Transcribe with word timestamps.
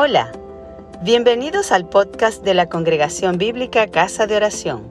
Hola, 0.00 0.30
bienvenidos 1.02 1.72
al 1.72 1.88
podcast 1.88 2.44
de 2.44 2.54
la 2.54 2.68
Congregación 2.68 3.36
Bíblica 3.36 3.88
Casa 3.88 4.28
de 4.28 4.36
Oración. 4.36 4.86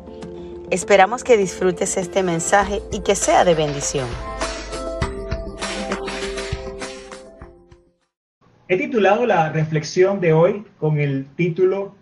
Esperamos 0.70 1.24
que 1.24 1.38
disfrutes 1.38 1.96
este 1.96 2.24
mensaje 2.24 2.82
y 2.92 3.00
que 3.04 3.16
sea 3.16 3.46
de 3.46 3.56
bendición. 3.56 4.06
He 8.68 8.78
titulado 8.78 9.26
la 9.26 9.50
reflexión 9.50 10.20
de 10.20 10.34
hoy 10.34 10.66
con 10.78 11.00
el 11.00 11.26
título 11.38 11.96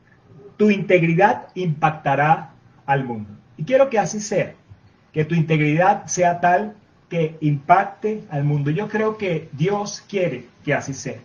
Tu 0.58 0.72
integridad 0.72 1.50
impactará 1.54 2.56
al 2.88 3.04
mundo. 3.04 3.30
Y 3.56 3.66
quiero 3.66 3.92
que 3.92 4.00
así 4.00 4.20
sea, 4.20 4.56
que 5.14 5.26
tu 5.26 5.36
integridad 5.36 6.08
sea 6.08 6.40
tal 6.40 6.76
que 7.12 7.38
impacte 7.40 8.24
al 8.32 8.46
mundo. 8.46 8.72
Yo 8.72 8.88
creo 8.90 9.16
que 9.16 9.48
Dios 9.52 10.04
quiere 10.10 10.48
que 10.64 10.74
así 10.74 10.96
sea 10.96 11.20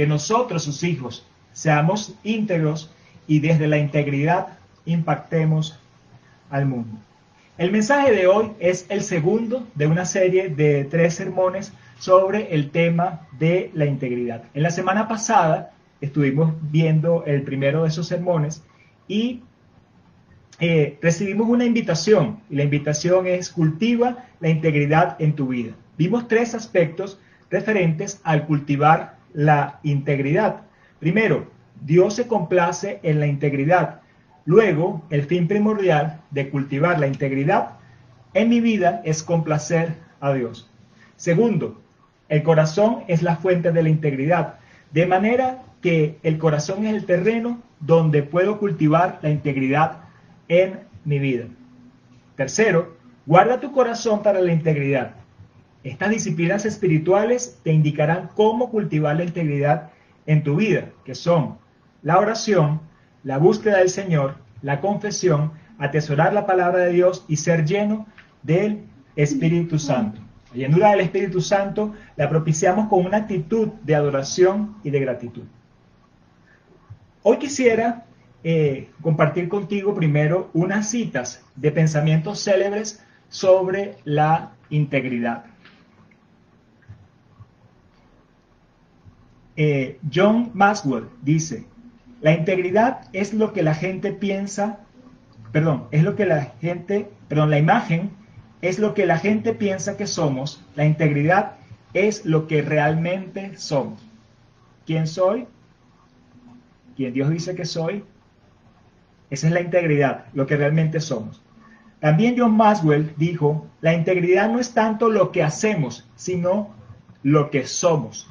que 0.00 0.06
nosotros, 0.06 0.62
sus 0.62 0.82
hijos, 0.82 1.26
seamos 1.52 2.14
íntegros 2.24 2.90
y 3.26 3.40
desde 3.40 3.68
la 3.68 3.76
integridad 3.76 4.56
impactemos 4.86 5.78
al 6.48 6.64
mundo. 6.64 6.96
El 7.58 7.70
mensaje 7.70 8.10
de 8.10 8.26
hoy 8.26 8.52
es 8.60 8.86
el 8.88 9.02
segundo 9.02 9.68
de 9.74 9.86
una 9.86 10.06
serie 10.06 10.48
de 10.48 10.84
tres 10.84 11.16
sermones 11.16 11.74
sobre 11.98 12.54
el 12.54 12.70
tema 12.70 13.28
de 13.38 13.70
la 13.74 13.84
integridad. 13.84 14.44
En 14.54 14.62
la 14.62 14.70
semana 14.70 15.06
pasada 15.06 15.72
estuvimos 16.00 16.54
viendo 16.62 17.24
el 17.26 17.42
primero 17.42 17.82
de 17.82 17.90
esos 17.90 18.06
sermones 18.06 18.62
y 19.06 19.42
eh, 20.60 20.96
recibimos 21.02 21.46
una 21.46 21.66
invitación 21.66 22.40
y 22.48 22.56
la 22.56 22.62
invitación 22.62 23.26
es 23.26 23.50
cultiva 23.50 24.24
la 24.40 24.48
integridad 24.48 25.20
en 25.20 25.34
tu 25.34 25.48
vida. 25.48 25.74
Vimos 25.98 26.26
tres 26.26 26.54
aspectos 26.54 27.20
referentes 27.50 28.18
al 28.24 28.46
cultivar 28.46 29.19
la 29.32 29.80
integridad. 29.82 30.62
Primero, 30.98 31.48
Dios 31.82 32.14
se 32.14 32.26
complace 32.26 33.00
en 33.02 33.20
la 33.20 33.26
integridad. 33.26 34.00
Luego, 34.44 35.02
el 35.10 35.24
fin 35.24 35.48
primordial 35.48 36.20
de 36.30 36.50
cultivar 36.50 36.98
la 36.98 37.06
integridad 37.06 37.78
en 38.34 38.48
mi 38.48 38.60
vida 38.60 39.02
es 39.04 39.22
complacer 39.22 39.94
a 40.20 40.32
Dios. 40.32 40.70
Segundo, 41.16 41.80
el 42.28 42.42
corazón 42.42 43.04
es 43.08 43.22
la 43.22 43.36
fuente 43.36 43.72
de 43.72 43.82
la 43.82 43.88
integridad, 43.88 44.54
de 44.92 45.06
manera 45.06 45.62
que 45.82 46.18
el 46.22 46.38
corazón 46.38 46.86
es 46.86 46.94
el 46.94 47.06
terreno 47.06 47.60
donde 47.80 48.22
puedo 48.22 48.58
cultivar 48.58 49.18
la 49.22 49.30
integridad 49.30 50.04
en 50.48 50.80
mi 51.04 51.18
vida. 51.18 51.46
Tercero, 52.36 52.96
guarda 53.26 53.60
tu 53.60 53.72
corazón 53.72 54.22
para 54.22 54.40
la 54.40 54.52
integridad. 54.52 55.14
Estas 55.82 56.10
disciplinas 56.10 56.66
espirituales 56.66 57.58
te 57.62 57.72
indicarán 57.72 58.30
cómo 58.34 58.70
cultivar 58.70 59.16
la 59.16 59.24
integridad 59.24 59.90
en 60.26 60.42
tu 60.42 60.56
vida, 60.56 60.90
que 61.04 61.14
son 61.14 61.58
la 62.02 62.18
oración, 62.18 62.80
la 63.24 63.38
búsqueda 63.38 63.78
del 63.78 63.88
Señor, 63.88 64.36
la 64.62 64.80
confesión, 64.80 65.52
atesorar 65.78 66.34
la 66.34 66.46
palabra 66.46 66.84
de 66.84 66.92
Dios 66.92 67.24
y 67.28 67.36
ser 67.36 67.64
lleno 67.64 68.06
del 68.42 68.82
Espíritu 69.16 69.78
Santo. 69.78 70.20
La 70.52 70.58
llenura 70.58 70.90
del 70.90 71.00
Espíritu 71.00 71.40
Santo 71.40 71.94
la 72.16 72.28
propiciamos 72.28 72.88
con 72.88 73.06
una 73.06 73.18
actitud 73.18 73.68
de 73.82 73.94
adoración 73.94 74.76
y 74.84 74.90
de 74.90 75.00
gratitud. 75.00 75.44
Hoy 77.22 77.38
quisiera 77.38 78.06
eh, 78.42 78.90
compartir 79.02 79.48
contigo 79.48 79.94
primero 79.94 80.50
unas 80.54 80.90
citas 80.90 81.44
de 81.56 81.70
pensamientos 81.70 82.42
célebres 82.42 83.04
sobre 83.28 83.96
la 84.04 84.52
integridad. 84.70 85.44
Eh, 89.62 89.98
John 90.10 90.52
Maxwell 90.54 91.10
dice, 91.20 91.66
la 92.22 92.32
integridad 92.32 93.02
es 93.12 93.34
lo 93.34 93.52
que 93.52 93.62
la 93.62 93.74
gente 93.74 94.10
piensa, 94.10 94.78
perdón, 95.52 95.84
es 95.90 96.02
lo 96.02 96.16
que 96.16 96.24
la 96.24 96.54
gente, 96.62 97.10
perdón, 97.28 97.50
la 97.50 97.58
imagen 97.58 98.08
es 98.62 98.78
lo 98.78 98.94
que 98.94 99.04
la 99.04 99.18
gente 99.18 99.52
piensa 99.52 99.98
que 99.98 100.06
somos, 100.06 100.64
la 100.76 100.86
integridad 100.86 101.56
es 101.92 102.24
lo 102.24 102.46
que 102.46 102.62
realmente 102.62 103.58
somos. 103.58 104.02
¿Quién 104.86 105.06
soy? 105.06 105.46
¿Quién 106.96 107.12
Dios 107.12 107.28
dice 107.28 107.54
que 107.54 107.66
soy? 107.66 108.02
Esa 109.28 109.48
es 109.48 109.52
la 109.52 109.60
integridad, 109.60 110.24
lo 110.32 110.46
que 110.46 110.56
realmente 110.56 111.00
somos. 111.00 111.42
También 112.00 112.34
John 112.38 112.56
Maxwell 112.56 113.12
dijo, 113.18 113.66
la 113.82 113.92
integridad 113.92 114.48
no 114.48 114.58
es 114.58 114.72
tanto 114.72 115.10
lo 115.10 115.30
que 115.30 115.42
hacemos, 115.42 116.08
sino 116.16 116.70
lo 117.22 117.50
que 117.50 117.66
somos. 117.66 118.26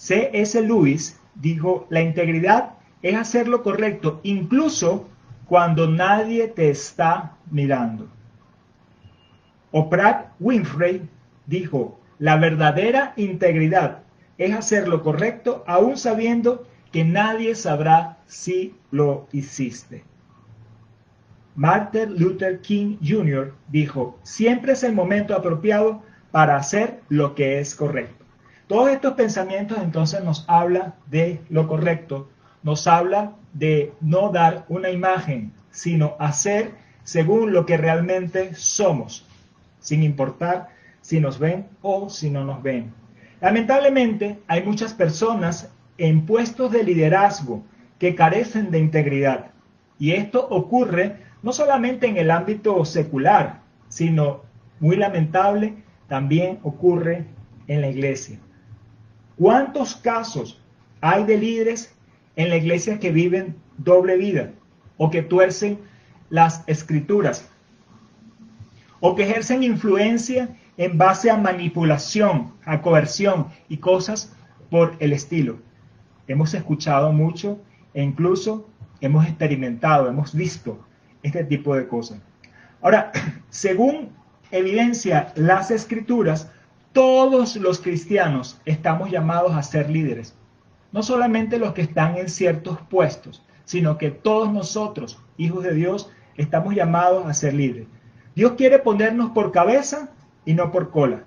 C.S. 0.00 0.62
Lewis 0.62 1.20
dijo, 1.34 1.86
la 1.90 2.00
integridad 2.00 2.70
es 3.02 3.16
hacer 3.16 3.46
lo 3.48 3.62
correcto 3.62 4.18
incluso 4.22 5.06
cuando 5.44 5.88
nadie 5.88 6.48
te 6.48 6.70
está 6.70 7.36
mirando. 7.50 8.08
Oprah 9.72 10.32
Winfrey 10.40 11.06
dijo, 11.44 12.00
la 12.18 12.38
verdadera 12.38 13.12
integridad 13.16 13.98
es 14.38 14.54
hacer 14.54 14.88
lo 14.88 15.02
correcto 15.02 15.64
aún 15.66 15.98
sabiendo 15.98 16.66
que 16.92 17.04
nadie 17.04 17.54
sabrá 17.54 18.16
si 18.24 18.74
lo 18.90 19.28
hiciste. 19.32 20.02
Martin 21.56 22.18
Luther 22.18 22.62
King 22.62 22.96
Jr. 23.06 23.52
dijo, 23.68 24.18
siempre 24.22 24.72
es 24.72 24.82
el 24.82 24.94
momento 24.94 25.36
apropiado 25.36 26.02
para 26.30 26.56
hacer 26.56 27.02
lo 27.10 27.34
que 27.34 27.60
es 27.60 27.74
correcto. 27.74 28.19
Todos 28.70 28.90
estos 28.90 29.14
pensamientos 29.14 29.78
entonces 29.82 30.22
nos 30.22 30.44
habla 30.46 30.94
de 31.06 31.40
lo 31.48 31.66
correcto, 31.66 32.30
nos 32.62 32.86
habla 32.86 33.32
de 33.52 33.92
no 34.00 34.28
dar 34.28 34.64
una 34.68 34.90
imagen, 34.90 35.52
sino 35.72 36.14
hacer 36.20 36.70
según 37.02 37.52
lo 37.52 37.66
que 37.66 37.76
realmente 37.76 38.54
somos, 38.54 39.26
sin 39.80 40.04
importar 40.04 40.68
si 41.00 41.18
nos 41.18 41.40
ven 41.40 41.66
o 41.82 42.08
si 42.10 42.30
no 42.30 42.44
nos 42.44 42.62
ven. 42.62 42.92
Lamentablemente 43.40 44.38
hay 44.46 44.62
muchas 44.62 44.94
personas 44.94 45.72
en 45.98 46.24
puestos 46.24 46.70
de 46.70 46.84
liderazgo 46.84 47.64
que 47.98 48.14
carecen 48.14 48.70
de 48.70 48.78
integridad. 48.78 49.50
Y 49.98 50.12
esto 50.12 50.46
ocurre 50.48 51.16
no 51.42 51.52
solamente 51.52 52.06
en 52.06 52.18
el 52.18 52.30
ámbito 52.30 52.84
secular, 52.84 53.62
sino, 53.88 54.42
muy 54.78 54.94
lamentable, 54.94 55.74
también 56.06 56.60
ocurre 56.62 57.24
en 57.66 57.80
la 57.80 57.88
iglesia. 57.88 58.38
¿Cuántos 59.40 59.96
casos 59.96 60.60
hay 61.00 61.24
de 61.24 61.38
líderes 61.38 61.96
en 62.36 62.50
la 62.50 62.56
iglesia 62.56 63.00
que 63.00 63.10
viven 63.10 63.56
doble 63.78 64.18
vida 64.18 64.50
o 64.98 65.10
que 65.10 65.22
tuercen 65.22 65.78
las 66.28 66.62
escrituras 66.66 67.48
o 69.00 69.14
que 69.14 69.22
ejercen 69.22 69.62
influencia 69.62 70.50
en 70.76 70.98
base 70.98 71.30
a 71.30 71.38
manipulación, 71.38 72.52
a 72.66 72.82
coerción 72.82 73.46
y 73.70 73.78
cosas 73.78 74.36
por 74.68 74.94
el 74.98 75.14
estilo? 75.14 75.58
Hemos 76.28 76.52
escuchado 76.52 77.10
mucho 77.10 77.58
e 77.94 78.02
incluso 78.02 78.68
hemos 79.00 79.24
experimentado, 79.24 80.06
hemos 80.06 80.34
visto 80.34 80.86
este 81.22 81.44
tipo 81.44 81.74
de 81.74 81.88
cosas. 81.88 82.20
Ahora, 82.82 83.10
según 83.48 84.10
evidencia 84.50 85.32
las 85.34 85.70
escrituras, 85.70 86.50
todos 86.92 87.56
los 87.56 87.80
cristianos 87.80 88.60
estamos 88.64 89.10
llamados 89.10 89.52
a 89.54 89.62
ser 89.62 89.90
líderes. 89.90 90.36
No 90.92 91.02
solamente 91.02 91.58
los 91.58 91.72
que 91.72 91.82
están 91.82 92.16
en 92.16 92.28
ciertos 92.28 92.78
puestos, 92.88 93.44
sino 93.64 93.98
que 93.98 94.10
todos 94.10 94.52
nosotros, 94.52 95.20
hijos 95.36 95.62
de 95.62 95.74
Dios, 95.74 96.10
estamos 96.36 96.74
llamados 96.74 97.26
a 97.26 97.34
ser 97.34 97.54
líderes. 97.54 97.86
Dios 98.34 98.52
quiere 98.56 98.78
ponernos 98.78 99.30
por 99.30 99.52
cabeza 99.52 100.10
y 100.44 100.54
no 100.54 100.72
por 100.72 100.90
cola. 100.90 101.24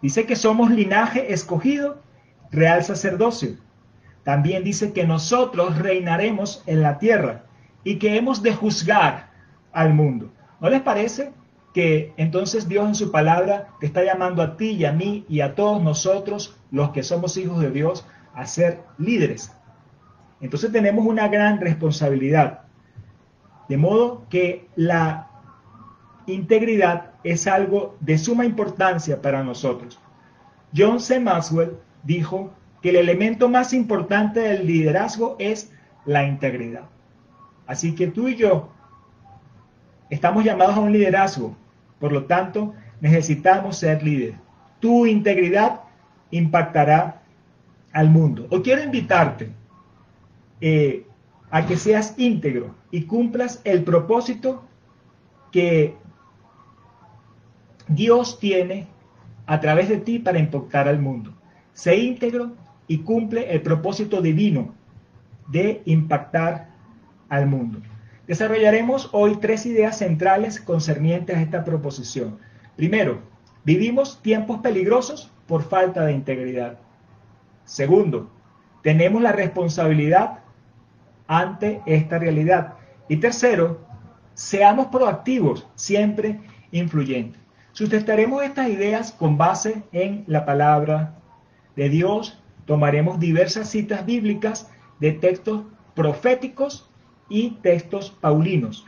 Dice 0.00 0.26
que 0.26 0.36
somos 0.36 0.70
linaje 0.70 1.32
escogido, 1.32 2.00
real 2.50 2.84
sacerdocio. 2.84 3.56
También 4.22 4.64
dice 4.64 4.92
que 4.92 5.06
nosotros 5.06 5.78
reinaremos 5.78 6.62
en 6.66 6.82
la 6.82 6.98
tierra 6.98 7.44
y 7.84 7.96
que 7.96 8.16
hemos 8.16 8.42
de 8.42 8.54
juzgar 8.54 9.30
al 9.72 9.92
mundo. 9.92 10.30
¿No 10.60 10.70
les 10.70 10.80
parece 10.80 11.32
que 11.78 12.12
entonces 12.16 12.66
Dios 12.66 12.88
en 12.88 12.96
su 12.96 13.12
palabra 13.12 13.68
te 13.78 13.86
está 13.86 14.02
llamando 14.02 14.42
a 14.42 14.56
ti 14.56 14.70
y 14.70 14.84
a 14.84 14.90
mí 14.90 15.24
y 15.28 15.42
a 15.42 15.54
todos 15.54 15.80
nosotros, 15.80 16.58
los 16.72 16.90
que 16.90 17.04
somos 17.04 17.36
hijos 17.36 17.60
de 17.60 17.70
Dios, 17.70 18.04
a 18.34 18.46
ser 18.46 18.80
líderes. 18.98 19.52
Entonces 20.40 20.72
tenemos 20.72 21.06
una 21.06 21.28
gran 21.28 21.60
responsabilidad. 21.60 22.62
De 23.68 23.76
modo 23.76 24.26
que 24.28 24.66
la 24.74 25.30
integridad 26.26 27.12
es 27.22 27.46
algo 27.46 27.94
de 28.00 28.18
suma 28.18 28.44
importancia 28.44 29.22
para 29.22 29.44
nosotros. 29.44 30.00
John 30.76 30.98
C. 30.98 31.20
Maxwell 31.20 31.76
dijo 32.02 32.50
que 32.82 32.90
el 32.90 32.96
elemento 32.96 33.48
más 33.48 33.72
importante 33.72 34.40
del 34.40 34.66
liderazgo 34.66 35.36
es 35.38 35.70
la 36.06 36.24
integridad. 36.24 36.86
Así 37.68 37.94
que 37.94 38.08
tú 38.08 38.26
y 38.26 38.34
yo 38.34 38.72
Estamos 40.10 40.42
llamados 40.42 40.74
a 40.76 40.80
un 40.80 40.92
liderazgo, 40.92 41.54
por 41.98 42.12
lo 42.12 42.24
tanto, 42.24 42.74
necesitamos 43.00 43.78
ser 43.78 44.02
líderes. 44.02 44.36
Tu 44.80 45.06
integridad 45.06 45.80
impactará 46.30 47.22
al 47.92 48.10
mundo. 48.10 48.46
O 48.50 48.62
quiero 48.62 48.82
invitarte 48.82 49.50
eh, 50.60 51.06
a 51.50 51.66
que 51.66 51.76
seas 51.76 52.14
íntegro 52.16 52.74
y 52.90 53.02
cumplas 53.02 53.60
el 53.64 53.82
propósito 53.82 54.64
que 55.50 55.96
Dios 57.88 58.38
tiene 58.38 58.86
a 59.46 59.60
través 59.60 59.88
de 59.88 59.96
ti 59.98 60.18
para 60.18 60.38
impactar 60.38 60.88
al 60.88 61.00
mundo. 61.00 61.32
Sé 61.72 61.96
íntegro 61.96 62.52
y 62.86 62.98
cumple 62.98 63.52
el 63.52 63.62
propósito 63.62 64.20
divino 64.20 64.74
de 65.48 65.82
impactar 65.86 66.68
al 67.28 67.46
mundo. 67.46 67.80
Desarrollaremos 68.28 69.08
hoy 69.12 69.36
tres 69.36 69.64
ideas 69.64 69.96
centrales 69.96 70.60
concernientes 70.60 71.34
a 71.34 71.40
esta 71.40 71.64
proposición. 71.64 72.38
Primero, 72.76 73.22
vivimos 73.64 74.20
tiempos 74.20 74.58
peligrosos 74.58 75.32
por 75.46 75.62
falta 75.62 76.04
de 76.04 76.12
integridad. 76.12 76.78
Segundo, 77.64 78.30
tenemos 78.82 79.22
la 79.22 79.32
responsabilidad 79.32 80.40
ante 81.26 81.80
esta 81.86 82.18
realidad. 82.18 82.74
Y 83.08 83.16
tercero, 83.16 83.80
seamos 84.34 84.88
proactivos, 84.88 85.66
siempre 85.74 86.38
influyentes. 86.70 87.40
Sustentaremos 87.72 88.42
estas 88.42 88.68
ideas 88.68 89.10
con 89.10 89.38
base 89.38 89.82
en 89.92 90.24
la 90.26 90.44
palabra 90.44 91.14
de 91.76 91.88
Dios. 91.88 92.38
Tomaremos 92.66 93.18
diversas 93.18 93.70
citas 93.70 94.04
bíblicas 94.04 94.70
de 95.00 95.12
textos 95.12 95.62
proféticos 95.94 96.87
y 97.28 97.50
textos 97.62 98.10
paulinos. 98.10 98.86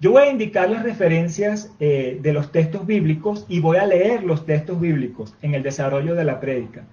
Yo 0.00 0.12
voy 0.12 0.22
a 0.22 0.30
indicar 0.30 0.70
las 0.70 0.82
referencias 0.82 1.72
eh, 1.78 2.18
de 2.22 2.32
los 2.32 2.50
textos 2.52 2.86
bíblicos 2.86 3.44
y 3.48 3.60
voy 3.60 3.76
a 3.76 3.86
leer 3.86 4.22
los 4.22 4.46
textos 4.46 4.80
bíblicos 4.80 5.34
en 5.42 5.54
el 5.54 5.62
desarrollo 5.62 6.14
de 6.14 6.24
la 6.24 6.40
prédica. 6.40 6.84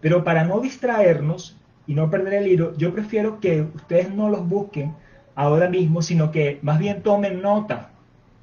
Pero 0.00 0.22
para 0.22 0.44
no 0.44 0.60
distraernos 0.60 1.56
y 1.86 1.94
no 1.94 2.10
perder 2.10 2.34
el 2.34 2.48
hilo, 2.48 2.76
yo 2.76 2.92
prefiero 2.92 3.40
que 3.40 3.62
ustedes 3.62 4.14
no 4.14 4.28
los 4.28 4.48
busquen 4.48 4.94
ahora 5.34 5.68
mismo, 5.68 6.00
sino 6.00 6.30
que 6.30 6.58
más 6.62 6.78
bien 6.78 7.02
tomen 7.02 7.42
nota 7.42 7.90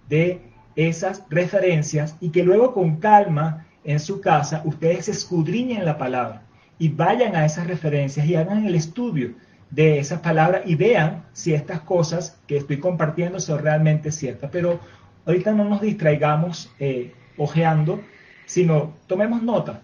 de 0.09 0.41
esas 0.75 1.23
referencias 1.29 2.17
y 2.19 2.29
que 2.29 2.43
luego 2.43 2.73
con 2.73 2.97
calma 2.97 3.65
en 3.83 3.99
su 3.99 4.21
casa 4.21 4.61
ustedes 4.65 5.07
escudriñen 5.09 5.85
la 5.85 5.97
palabra 5.97 6.43
y 6.77 6.89
vayan 6.89 7.35
a 7.35 7.45
esas 7.45 7.67
referencias 7.67 8.25
y 8.25 8.35
hagan 8.35 8.65
el 8.65 8.75
estudio 8.75 9.35
de 9.71 9.99
esas 9.99 10.19
palabras 10.19 10.63
y 10.65 10.75
vean 10.75 11.23
si 11.33 11.53
estas 11.53 11.79
cosas 11.81 12.37
que 12.45 12.57
estoy 12.57 12.77
compartiendo 12.77 13.39
son 13.39 13.59
realmente 13.59 14.11
ciertas. 14.11 14.49
Pero 14.51 14.79
ahorita 15.25 15.53
no 15.53 15.63
nos 15.63 15.81
distraigamos 15.81 16.69
eh, 16.79 17.13
ojeando, 17.37 18.01
sino 18.45 18.93
tomemos 19.07 19.41
nota 19.41 19.81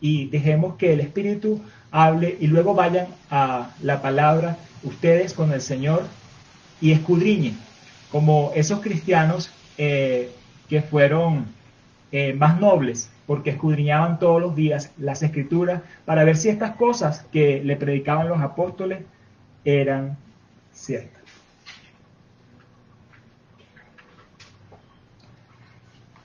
y 0.00 0.26
dejemos 0.26 0.76
que 0.76 0.92
el 0.92 1.00
Espíritu 1.00 1.60
hable 1.90 2.36
y 2.40 2.46
luego 2.46 2.74
vayan 2.74 3.08
a 3.30 3.70
la 3.82 4.00
palabra 4.00 4.56
ustedes 4.82 5.32
con 5.32 5.52
el 5.52 5.60
Señor 5.60 6.02
y 6.80 6.92
escudriñen 6.92 7.58
como 8.10 8.52
esos 8.54 8.80
cristianos 8.80 9.50
eh, 9.78 10.30
que 10.68 10.82
fueron 10.82 11.46
eh, 12.12 12.32
más 12.32 12.60
nobles, 12.60 13.10
porque 13.26 13.50
escudriñaban 13.50 14.18
todos 14.18 14.40
los 14.40 14.54
días 14.54 14.92
las 14.98 15.22
escrituras 15.22 15.82
para 16.04 16.22
ver 16.22 16.36
si 16.36 16.48
estas 16.48 16.76
cosas 16.76 17.26
que 17.32 17.60
le 17.64 17.76
predicaban 17.76 18.28
los 18.28 18.40
apóstoles 18.40 19.00
eran 19.64 20.16
ciertas. 20.72 21.22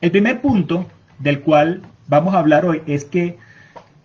El 0.01 0.11
primer 0.11 0.41
punto 0.41 0.87
del 1.19 1.41
cual 1.41 1.81
vamos 2.07 2.33
a 2.33 2.39
hablar 2.39 2.65
hoy 2.65 2.81
es 2.87 3.03
que 3.03 3.37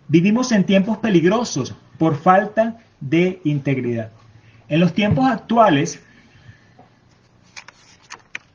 vivimos 0.08 0.50
en 0.52 0.64
tiempos 0.64 0.98
peligrosos 0.98 1.74
por 1.98 2.16
falta 2.16 2.78
de 3.00 3.40
integridad. 3.44 4.10
En 4.68 4.80
los 4.80 4.92
tiempos 4.92 5.26
actuales 5.26 6.02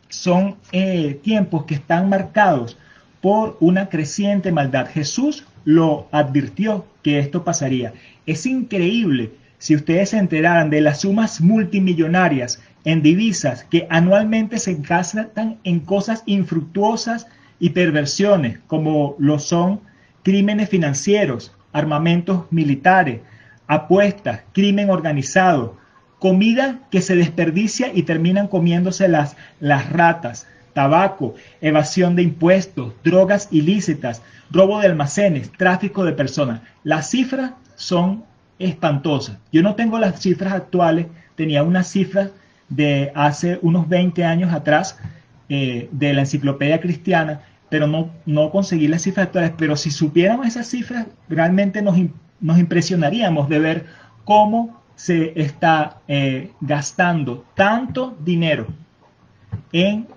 son 0.09 0.57
eh, 0.71 1.19
tiempos 1.23 1.65
que 1.65 1.75
están 1.75 2.09
marcados 2.09 2.77
por 3.21 3.57
una 3.59 3.89
creciente 3.89 4.51
maldad. 4.51 4.87
Jesús 4.89 5.45
lo 5.63 6.07
advirtió 6.11 6.85
que 7.03 7.19
esto 7.19 7.43
pasaría. 7.43 7.93
Es 8.25 8.45
increíble 8.45 9.31
si 9.59 9.75
ustedes 9.75 10.09
se 10.09 10.17
enteraran 10.17 10.69
de 10.69 10.81
las 10.81 11.01
sumas 11.01 11.41
multimillonarias 11.41 12.61
en 12.85 13.01
divisas 13.03 13.65
que 13.65 13.85
anualmente 13.89 14.57
se 14.57 14.75
gastan 14.75 15.59
en 15.63 15.81
cosas 15.81 16.23
infructuosas 16.25 17.27
y 17.59 17.71
perversiones, 17.71 18.59
como 18.67 19.15
lo 19.19 19.37
son 19.37 19.81
crímenes 20.23 20.69
financieros, 20.69 21.53
armamentos 21.73 22.45
militares, 22.51 23.19
apuestas, 23.67 24.41
crimen 24.53 24.89
organizado, 24.89 25.77
comida 26.19 26.79
que 26.89 27.01
se 27.01 27.15
desperdicia 27.15 27.91
y 27.93 28.03
terminan 28.03 28.47
comiéndose 28.47 29.09
las, 29.09 29.35
las 29.59 29.91
ratas, 29.91 30.47
tabaco, 30.73 31.35
evasión 31.59 32.15
de 32.15 32.23
impuestos, 32.23 32.93
drogas 33.03 33.49
ilícitas, 33.51 34.21
robo 34.51 34.79
de 34.79 34.87
almacenes, 34.87 35.51
tráfico 35.51 36.05
de 36.05 36.13
personas. 36.13 36.61
Las 36.83 37.09
cifras 37.09 37.51
son 37.75 38.23
espantosas. 38.59 39.37
Yo 39.51 39.63
no 39.63 39.75
tengo 39.75 39.97
las 39.97 40.21
cifras 40.21 40.53
actuales, 40.53 41.07
tenía 41.35 41.63
unas 41.63 41.87
cifras 41.87 42.31
de 42.67 43.11
hace 43.15 43.57
unos 43.61 43.87
20 43.89 44.23
años 44.25 44.53
atrás 44.53 44.99
eh, 45.47 45.89
de 45.91 46.13
la 46.13 46.21
enciclopedia 46.21 46.79
cristiana, 46.79 47.41
pero 47.69 47.87
no, 47.87 48.11
no 48.25 48.51
conseguí 48.51 48.87
las 48.87 49.03
cifras 49.03 49.27
actuales. 49.27 49.53
Pero 49.57 49.75
si 49.75 49.91
supiéramos 49.91 50.45
esas 50.45 50.67
cifras, 50.67 51.07
realmente 51.29 51.81
nos, 51.81 51.97
nos 52.39 52.59
impresionaríamos 52.59 53.49
de 53.49 53.59
ver 53.59 53.85
cómo 54.25 54.79
se 54.95 55.41
está 55.41 56.01
eh, 56.07 56.51
gastando 56.59 57.45
tanto 57.55 58.17
dinero 58.23 58.67
en 59.71 60.07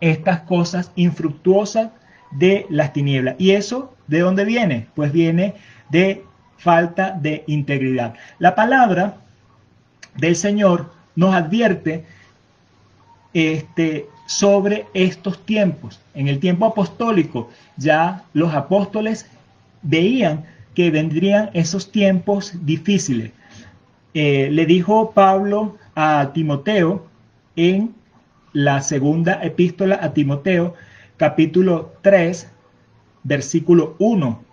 estas 0.00 0.40
cosas 0.40 0.90
infructuosas 0.96 1.90
de 2.32 2.66
las 2.68 2.92
tinieblas. 2.92 3.36
¿Y 3.38 3.52
eso 3.52 3.94
de 4.08 4.20
dónde 4.20 4.44
viene? 4.44 4.88
Pues 4.94 5.12
viene 5.12 5.54
de 5.88 6.24
falta 6.56 7.10
de 7.10 7.44
integridad. 7.46 8.14
La 8.38 8.54
palabra 8.54 9.16
del 10.16 10.36
Señor 10.36 10.90
nos 11.14 11.34
advierte 11.34 12.04
este, 13.34 14.06
sobre 14.26 14.86
estos 14.94 15.44
tiempos. 15.44 16.00
En 16.14 16.28
el 16.28 16.40
tiempo 16.40 16.66
apostólico 16.66 17.50
ya 17.76 18.24
los 18.32 18.54
apóstoles 18.54 19.26
veían 19.82 20.44
que 20.74 20.90
vendrían 20.90 21.50
esos 21.54 21.90
tiempos 21.90 22.52
difíciles. 22.64 23.32
Eh, 24.14 24.48
le 24.50 24.66
dijo 24.66 25.10
Pablo 25.12 25.76
a 25.94 26.30
Timoteo 26.32 27.06
en 27.56 27.94
la 28.52 28.80
segunda 28.80 29.42
epístola 29.42 29.98
a 30.00 30.14
Timoteo, 30.14 30.74
capítulo 31.18 31.92
3, 32.02 32.50
versículo 33.22 33.96
1. 33.98 34.45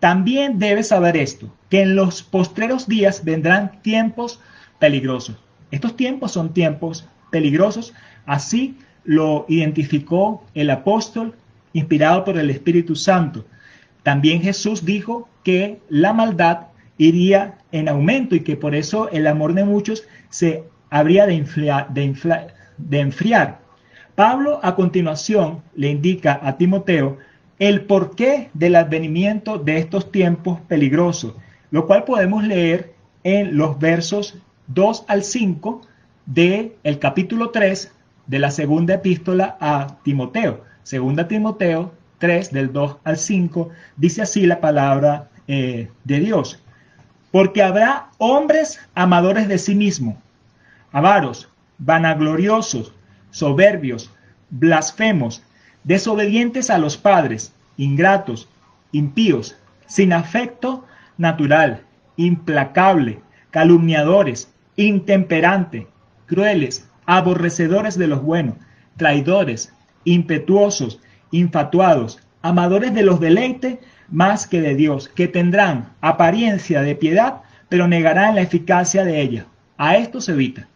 También 0.00 0.58
debes 0.58 0.88
saber 0.88 1.16
esto, 1.16 1.54
que 1.68 1.82
en 1.82 1.94
los 1.94 2.22
postreros 2.22 2.88
días 2.88 3.24
vendrán 3.24 3.80
tiempos 3.82 4.40
peligrosos. 4.78 5.36
Estos 5.70 5.96
tiempos 5.96 6.32
son 6.32 6.52
tiempos 6.52 7.06
peligrosos, 7.30 7.92
así 8.26 8.76
lo 9.04 9.44
identificó 9.48 10.42
el 10.54 10.70
apóstol 10.70 11.34
inspirado 11.72 12.24
por 12.24 12.38
el 12.38 12.50
Espíritu 12.50 12.96
Santo. 12.96 13.44
También 14.02 14.42
Jesús 14.42 14.84
dijo 14.84 15.28
que 15.44 15.80
la 15.88 16.12
maldad 16.12 16.68
iría 16.98 17.58
en 17.72 17.88
aumento 17.88 18.34
y 18.34 18.40
que 18.40 18.56
por 18.56 18.74
eso 18.74 19.08
el 19.10 19.26
amor 19.26 19.54
de 19.54 19.64
muchos 19.64 20.04
se 20.28 20.64
habría 20.90 21.26
de, 21.26 21.44
de, 22.78 23.00
enfriar. 23.00 23.60
Pablo 24.14 24.60
a 24.62 24.74
continuación 24.74 25.62
le 25.74 25.88
indica 25.88 26.40
a 26.42 26.56
Timoteo 26.56 27.18
el 27.60 27.82
porqué 27.82 28.50
del 28.54 28.74
advenimiento 28.74 29.58
de 29.58 29.78
estos 29.78 30.10
tiempos 30.10 30.58
peligrosos, 30.62 31.34
lo 31.70 31.86
cual 31.86 32.02
podemos 32.02 32.42
leer 32.42 32.92
en 33.22 33.56
los 33.56 33.78
versos 33.78 34.38
2 34.66 35.04
al 35.06 35.22
5 35.22 35.82
del 36.26 36.72
el 36.82 36.98
capítulo 36.98 37.50
3 37.50 37.92
de 38.26 38.38
la 38.40 38.50
segunda 38.50 38.94
epístola 38.94 39.56
a 39.60 39.98
Timoteo. 40.02 40.64
Segunda 40.82 41.28
Timoteo 41.28 41.92
3 42.18 42.50
del 42.50 42.72
2 42.72 42.96
al 43.04 43.16
5 43.16 43.68
dice 43.96 44.22
así 44.22 44.46
la 44.46 44.60
palabra 44.60 45.28
eh, 45.46 45.88
de 46.02 46.18
Dios 46.18 46.60
porque 47.30 47.62
habrá 47.62 48.08
hombres 48.18 48.80
amadores 48.94 49.48
de 49.48 49.58
sí 49.58 49.74
mismo, 49.74 50.20
avaros, 50.92 51.48
vanagloriosos, 51.78 52.92
soberbios, 53.30 54.10
blasfemos, 54.50 55.42
desobedientes 55.84 56.70
a 56.70 56.78
los 56.78 56.96
padres, 56.96 57.52
ingratos, 57.76 58.48
impíos, 58.92 59.56
sin 59.86 60.12
afecto 60.12 60.84
natural, 61.18 61.82
implacable, 62.16 63.20
calumniadores, 63.50 64.52
intemperante, 64.76 65.86
crueles, 66.26 66.88
aborrecedores 67.06 67.98
de 67.98 68.06
los 68.06 68.22
buenos, 68.22 68.56
traidores, 68.96 69.72
impetuosos, 70.04 71.00
infatuados, 71.30 72.20
amadores 72.42 72.94
de 72.94 73.02
los 73.02 73.20
deleites 73.20 73.78
más 74.08 74.46
que 74.46 74.60
de 74.60 74.74
Dios, 74.74 75.08
que 75.08 75.28
tendrán 75.28 75.92
apariencia 76.00 76.82
de 76.82 76.94
piedad, 76.94 77.42
pero 77.68 77.86
negarán 77.86 78.34
la 78.34 78.42
eficacia 78.42 79.04
de 79.04 79.20
ella. 79.20 79.46
A 79.76 79.96
esto 79.96 80.20
se 80.20 80.32
evita. 80.32 80.68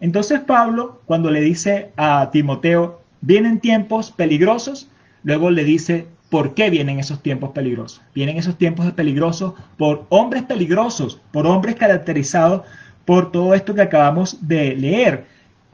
Entonces 0.00 0.40
Pablo, 0.40 1.00
cuando 1.06 1.30
le 1.30 1.40
dice 1.40 1.92
a 1.96 2.30
Timoteo, 2.32 3.01
vienen 3.22 3.60
tiempos 3.60 4.10
peligrosos, 4.10 4.88
luego 5.22 5.50
le 5.50 5.64
dice, 5.64 6.06
¿por 6.28 6.54
qué 6.54 6.68
vienen 6.68 6.98
esos 6.98 7.22
tiempos 7.22 7.52
peligrosos? 7.52 8.02
Vienen 8.14 8.36
esos 8.36 8.58
tiempos 8.58 8.92
peligrosos 8.92 9.54
por 9.78 10.04
hombres 10.10 10.42
peligrosos, 10.42 11.20
por 11.32 11.46
hombres 11.46 11.76
caracterizados 11.76 12.62
por 13.06 13.32
todo 13.32 13.54
esto 13.54 13.74
que 13.74 13.82
acabamos 13.82 14.46
de 14.46 14.76
leer. 14.76 15.24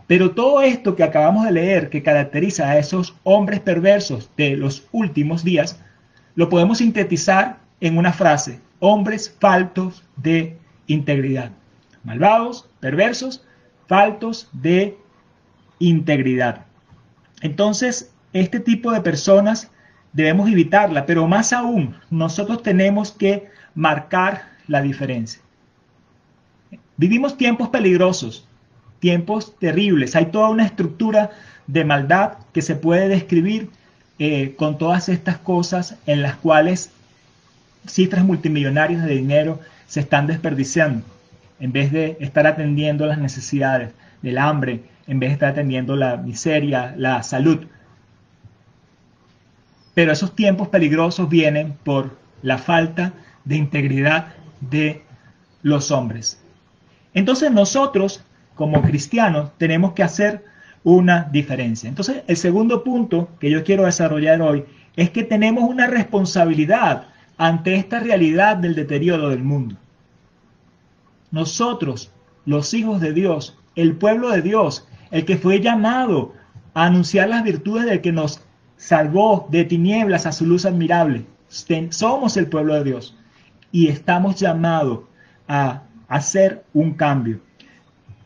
Pero 0.07 0.31
todo 0.31 0.62
esto 0.62 0.97
que 0.97 1.02
acabamos 1.02 1.45
de 1.45 1.52
leer, 1.52 1.90
que 1.90 2.02
caracteriza 2.02 2.71
a 2.71 2.78
esos 2.78 3.14
hombres 3.25 3.61
perversos 3.61 4.31
de 4.37 4.57
los 4.57 4.87
últimos 4.93 5.45
días, 5.45 5.81
lo 6.35 6.49
podemos 6.49 6.78
sintetizar 6.78 7.59
en 7.81 7.99
una 7.99 8.12
frase, 8.12 8.61
hombres 8.78 9.35
faltos 9.38 10.05
de 10.17 10.57
integridad. 10.87 11.50
Malvados, 12.05 12.69
perversos, 12.81 13.45
faltos 13.87 14.49
de 14.52 14.97
integridad. 15.78 16.68
Entonces, 17.40 18.12
este 18.33 18.61
tipo 18.61 18.92
de 18.92 19.00
personas 19.00 19.71
debemos 20.12 20.50
evitarla, 20.50 21.07
pero 21.07 21.26
más 21.26 21.52
aún, 21.52 21.95
nosotros 22.11 22.62
tenemos 22.62 23.12
que 23.12 23.49
marcar 23.75 24.49
la 24.66 24.83
diferencia. 24.83 25.40
Vivimos 26.97 27.37
tiempos 27.37 27.68
peligrosos, 27.68 28.47
tiempos 28.99 29.57
terribles. 29.59 30.16
Hay 30.16 30.26
toda 30.26 30.50
una 30.50 30.66
estructura 30.66 31.30
de 31.66 31.85
maldad 31.85 32.38
que 32.52 32.62
se 32.62 32.75
puede 32.75 33.09
describir 33.09 33.71
eh, 34.18 34.54
con 34.57 34.78
todas 34.78 35.09
estas 35.09 35.38
cosas 35.38 35.97
en 36.07 36.23
las 36.23 36.37
cuales 36.37 36.90
cifras 37.87 38.25
multimillonarias 38.25 39.04
de 39.04 39.14
dinero 39.14 39.61
se 39.87 40.00
están 40.00 40.26
desperdiciando 40.26 41.04
en 41.61 41.73
vez 41.73 41.92
de 41.92 42.16
estar 42.21 42.47
atendiendo 42.47 43.07
las 43.07 43.18
necesidades 43.18 43.90
del 44.23 44.38
hambre, 44.38 44.83
en 45.09 45.19
vez 45.19 45.31
de 45.31 45.35
estar 45.35 45.50
atendiendo 45.50 45.97
la 45.97 46.19
miseria, 46.19 46.95
la 46.97 47.23
salud. 47.23 47.67
Pero 49.95 50.12
esos 50.12 50.37
tiempos 50.37 50.69
peligrosos 50.69 51.29
vienen 51.29 51.77
por 51.83 52.17
la 52.43 52.59
falta 52.59 53.15
de 53.45 53.57
integridad 53.57 54.35
de 54.61 55.03
los 55.62 55.91
hombres. 55.91 56.41
Entonces 57.15 57.50
nosotros, 57.50 58.23
como 58.55 58.83
cristianos, 58.83 59.50
tenemos 59.57 59.95
que 59.95 60.03
hacer 60.03 60.45
una 60.85 61.25
diferencia. 61.33 61.88
Entonces, 61.88 62.23
el 62.27 62.37
segundo 62.37 62.85
punto 62.85 63.31
que 63.41 63.50
yo 63.50 63.65
quiero 63.65 63.87
desarrollar 63.87 64.41
hoy 64.43 64.65
es 64.95 65.11
que 65.11 65.25
tenemos 65.25 65.65
una 65.65 65.87
responsabilidad 65.87 67.09
ante 67.38 67.77
esta 67.77 68.00
realidad 68.00 68.57
del 68.57 68.75
deterioro 68.75 69.31
del 69.31 69.43
mundo. 69.43 69.77
Nosotros, 71.31 72.12
los 72.45 72.75
hijos 72.75 73.00
de 73.00 73.12
Dios, 73.12 73.57
el 73.75 73.97
pueblo 73.97 74.31
de 74.31 74.43
Dios, 74.43 74.87
el 75.11 75.25
que 75.25 75.37
fue 75.37 75.61
llamado 75.61 76.35
a 76.75 76.87
anunciar 76.87 77.29
las 77.29 77.45
virtudes 77.45 77.87
del 77.87 78.00
que 78.00 78.12
nos 78.12 78.43
salvó 78.77 79.49
de 79.50 79.65
tinieblas 79.65 80.27
a 80.27 80.33
su 80.33 80.47
luz 80.47 80.65
admirable, 80.65 81.25
somos 81.91 82.37
el 82.37 82.49
pueblo 82.49 82.75
de 82.75 82.85
Dios 82.85 83.17
y 83.73 83.88
estamos 83.88 84.37
llamados 84.37 85.00
a 85.47 85.83
hacer 86.09 86.65
un 86.75 86.95
cambio. 86.95 87.41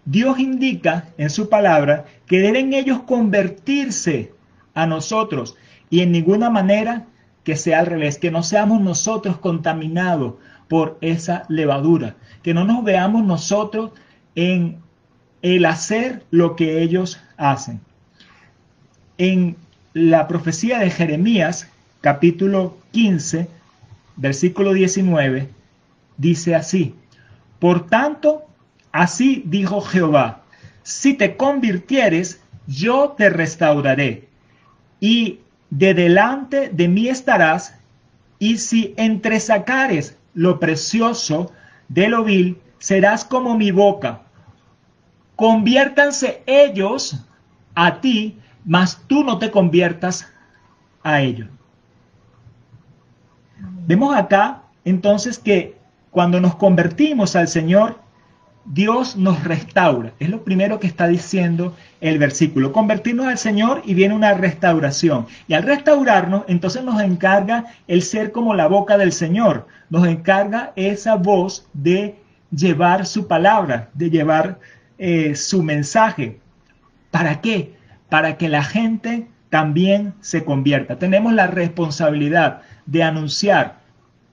Dios 0.04 0.38
indica 0.38 1.06
en 1.16 1.30
su 1.30 1.48
palabra 1.48 2.06
que 2.26 2.40
deben 2.40 2.74
ellos 2.74 3.02
convertirse 3.02 4.32
a 4.74 4.86
nosotros 4.86 5.56
y 5.90 6.00
en 6.00 6.12
ninguna 6.12 6.50
manera 6.50 7.06
que 7.44 7.56
sea 7.56 7.80
al 7.80 7.86
revés, 7.86 8.18
que 8.18 8.30
no 8.30 8.42
seamos 8.42 8.80
nosotros 8.80 9.38
contaminados 9.38 10.34
por 10.68 10.98
esa 11.00 11.44
levadura, 11.48 12.16
que 12.42 12.54
no 12.54 12.64
nos 12.64 12.82
veamos 12.84 13.24
nosotros 13.24 13.92
en 14.34 14.81
el 15.42 15.66
hacer 15.66 16.22
lo 16.30 16.56
que 16.56 16.82
ellos 16.82 17.20
hacen. 17.36 17.80
En 19.18 19.56
la 19.92 20.26
profecía 20.28 20.78
de 20.78 20.90
Jeremías, 20.90 21.68
capítulo 22.00 22.78
15, 22.92 23.48
versículo 24.16 24.72
19, 24.72 25.48
dice 26.16 26.54
así, 26.54 26.94
por 27.58 27.86
tanto, 27.86 28.46
Así 28.92 29.42
dijo 29.46 29.80
Jehová, 29.80 30.42
si 30.82 31.14
te 31.14 31.36
convirtieres, 31.36 32.42
yo 32.66 33.14
te 33.16 33.30
restauraré, 33.30 34.28
y 35.00 35.40
de 35.70 35.94
delante 35.94 36.68
de 36.68 36.88
mí 36.88 37.08
estarás, 37.08 37.74
y 38.38 38.58
si 38.58 38.92
entresacares 38.98 40.16
lo 40.34 40.60
precioso 40.60 41.52
de 41.88 42.08
lo 42.08 42.22
vil, 42.22 42.58
serás 42.78 43.24
como 43.24 43.56
mi 43.56 43.70
boca. 43.70 44.22
Conviértanse 45.36 46.42
ellos 46.46 47.24
a 47.74 48.00
ti, 48.00 48.38
mas 48.64 49.02
tú 49.06 49.24
no 49.24 49.38
te 49.38 49.50
conviertas 49.50 50.26
a 51.02 51.20
ellos. 51.20 51.48
Vemos 53.86 54.14
acá 54.16 54.62
entonces 54.84 55.38
que 55.38 55.76
cuando 56.10 56.40
nos 56.40 56.54
convertimos 56.56 57.34
al 57.36 57.48
Señor, 57.48 57.98
Dios 58.64 59.16
nos 59.16 59.42
restaura. 59.42 60.12
Es 60.20 60.28
lo 60.28 60.44
primero 60.44 60.78
que 60.78 60.86
está 60.86 61.08
diciendo 61.08 61.74
el 62.00 62.18
versículo. 62.18 62.72
Convertirnos 62.72 63.26
al 63.26 63.38
Señor 63.38 63.82
y 63.84 63.94
viene 63.94 64.14
una 64.14 64.34
restauración. 64.34 65.26
Y 65.48 65.54
al 65.54 65.64
restaurarnos, 65.64 66.44
entonces 66.46 66.84
nos 66.84 67.00
encarga 67.00 67.66
el 67.88 68.02
ser 68.02 68.30
como 68.30 68.54
la 68.54 68.68
boca 68.68 68.98
del 68.98 69.12
Señor. 69.12 69.66
Nos 69.90 70.06
encarga 70.06 70.72
esa 70.76 71.16
voz 71.16 71.66
de 71.72 72.16
llevar 72.50 73.06
su 73.06 73.26
palabra, 73.26 73.88
de 73.94 74.10
llevar 74.10 74.60
eh, 74.98 75.34
su 75.34 75.62
mensaje. 75.62 76.40
¿Para 77.10 77.40
qué? 77.40 77.74
Para 78.08 78.36
que 78.36 78.48
la 78.48 78.62
gente 78.62 79.26
también 79.50 80.14
se 80.20 80.44
convierta. 80.44 80.98
Tenemos 80.98 81.32
la 81.32 81.46
responsabilidad 81.46 82.62
de 82.86 83.02
anunciar 83.02 83.80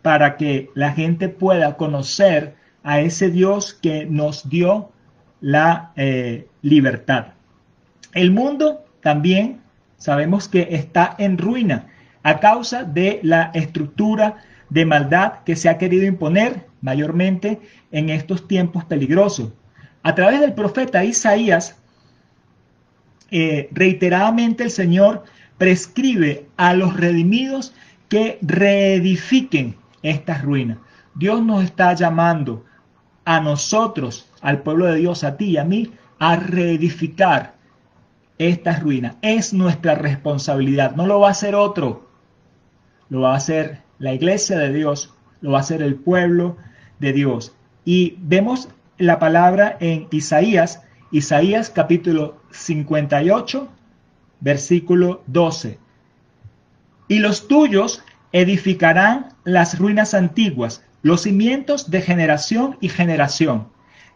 para 0.01 0.38
que 0.38 0.70
la 0.75 0.92
gente 0.92 1.30
pueda 1.30 1.75
conocer 1.75 2.56
a 2.84 3.01
ese 3.01 3.30
Dios 3.30 3.74
que 3.74 4.06
nos 4.06 4.50
dio 4.50 4.92
la 5.42 5.92
eh, 5.96 6.48
libertad. 6.62 7.34
El 8.13 8.32
mundo 8.32 8.86
también 9.01 9.62
sabemos 9.98 10.48
que 10.48 10.70
está 10.72 11.16
en 11.18 11.38
ruina 11.38 11.88
a 12.24 12.39
causa 12.39 12.84
de 12.84 13.20
la 13.24 13.51
estructura 13.54 14.38
de 14.70 14.86
maldad 14.86 15.44
que 15.46 15.56
se 15.56 15.70
ha 15.70 15.78
querido 15.78 16.06
imponer 16.06 16.66
mayormente 16.82 17.60
en 17.92 18.10
estos 18.10 18.48
tiempos 18.48 18.86
peligrosos. 18.86 19.51
A 20.03 20.15
través 20.15 20.39
del 20.39 20.53
profeta 20.53 21.03
Isaías, 21.03 21.77
eh, 23.32 23.70
reiteradamente 23.72 24.63
el 24.63 24.72
Señor 24.72 25.24
prescribe 25.58 26.48
a 26.58 26.74
los 26.74 26.96
redimidos 26.96 27.74
que 28.08 28.39
reedifiquen 28.41 29.75
estas 30.01 30.41
ruinas. 30.41 30.77
Dios 31.15 31.44
nos 31.44 31.63
está 31.63 31.94
llamando 31.94 32.65
a 33.25 33.39
nosotros, 33.39 34.29
al 34.41 34.63
pueblo 34.63 34.86
de 34.86 34.96
Dios, 34.96 35.24
a 35.24 35.38
ti 35.38 35.51
y 35.51 35.58
a 35.58 35.65
mí, 35.65 35.91
a 36.18 36.38
reedificar 36.38 37.56
estas 38.38 38.82
ruinas. 38.82 39.18
Es 39.22 39.53
nuestra 39.53 39.96
responsabilidad, 39.96 40.96
no 40.96 41.06
lo 41.06 41.20
va 41.20 41.27
a 41.27 41.32
hacer 41.32 41.56
otro, 41.56 42.10
lo 43.10 43.22
va 43.22 43.34
a 43.34 43.38
hacer 43.38 43.82
la 44.00 44.13
iglesia 44.13 44.58
de 44.58 44.74
Dios, 44.74 45.13
lo 45.41 45.51
va 45.51 45.58
a 45.58 45.62
hacer 45.62 45.82
el 45.82 45.96
pueblo 45.96 46.58
de 47.00 47.13
Dios. 47.13 47.53
Y 47.86 48.15
vemos 48.20 48.70
la 49.00 49.18
palabra 49.18 49.77
en 49.79 50.08
Isaías, 50.12 50.84
Isaías 51.12 51.70
capítulo 51.70 52.41
58, 52.51 53.68
versículo 54.41 55.24
12. 55.27 55.79
Y 57.08 57.20
los 57.20 57.48
tuyos 57.48 58.03
edificarán 58.34 59.29
las 59.46 59.79
ruinas 59.79 60.13
antiguas, 60.13 60.84
los 61.01 61.22
cimientos 61.22 61.89
de 61.89 62.01
generación 62.01 62.77
y 62.82 62.89
generación. 62.89 63.70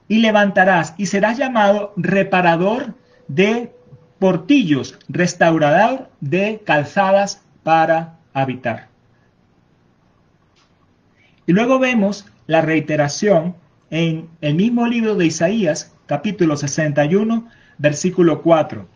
Y 0.09 0.17
levantarás 0.17 0.93
y 0.97 1.05
serás 1.05 1.37
llamado 1.37 1.93
reparador 1.95 2.93
de 3.29 3.73
portillos, 4.19 4.99
restaurador 5.07 6.09
de 6.19 6.61
calzadas 6.65 7.41
para 7.63 8.19
habitar. 8.33 8.89
Y 11.45 11.53
luego 11.53 11.79
vemos 11.79 12.25
la 12.47 12.61
reiteración 12.61 13.55
en 13.93 14.27
el 14.41 14.55
mismo 14.55 14.87
libro 14.87 15.13
de 15.13 15.27
Isaías, 15.27 15.93
capítulo 16.07 16.57
61, 16.57 17.47
versículo 17.77 18.41
4. 18.41 18.87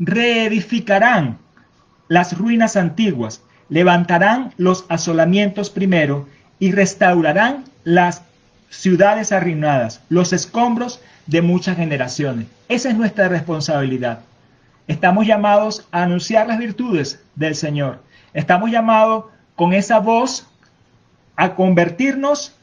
Reedificarán 0.00 1.38
las 2.08 2.36
ruinas 2.36 2.76
antiguas, 2.76 3.42
levantarán 3.68 4.52
los 4.56 4.84
asolamientos 4.88 5.70
primero 5.70 6.26
y 6.58 6.72
restaurarán 6.72 7.66
las 7.84 8.22
ciudades 8.68 9.30
arruinadas, 9.30 10.00
los 10.08 10.32
escombros 10.32 11.00
de 11.26 11.42
muchas 11.42 11.76
generaciones. 11.76 12.48
Esa 12.68 12.88
es 12.88 12.96
nuestra 12.96 13.28
responsabilidad. 13.28 14.22
Estamos 14.88 15.28
llamados 15.28 15.86
a 15.92 16.02
anunciar 16.02 16.48
las 16.48 16.58
virtudes 16.58 17.22
del 17.36 17.54
Señor. 17.54 18.02
Estamos 18.34 18.72
llamados 18.72 19.26
con 19.54 19.72
esa 19.72 20.00
voz 20.00 20.48
a 21.36 21.54
convertirnos 21.54 22.55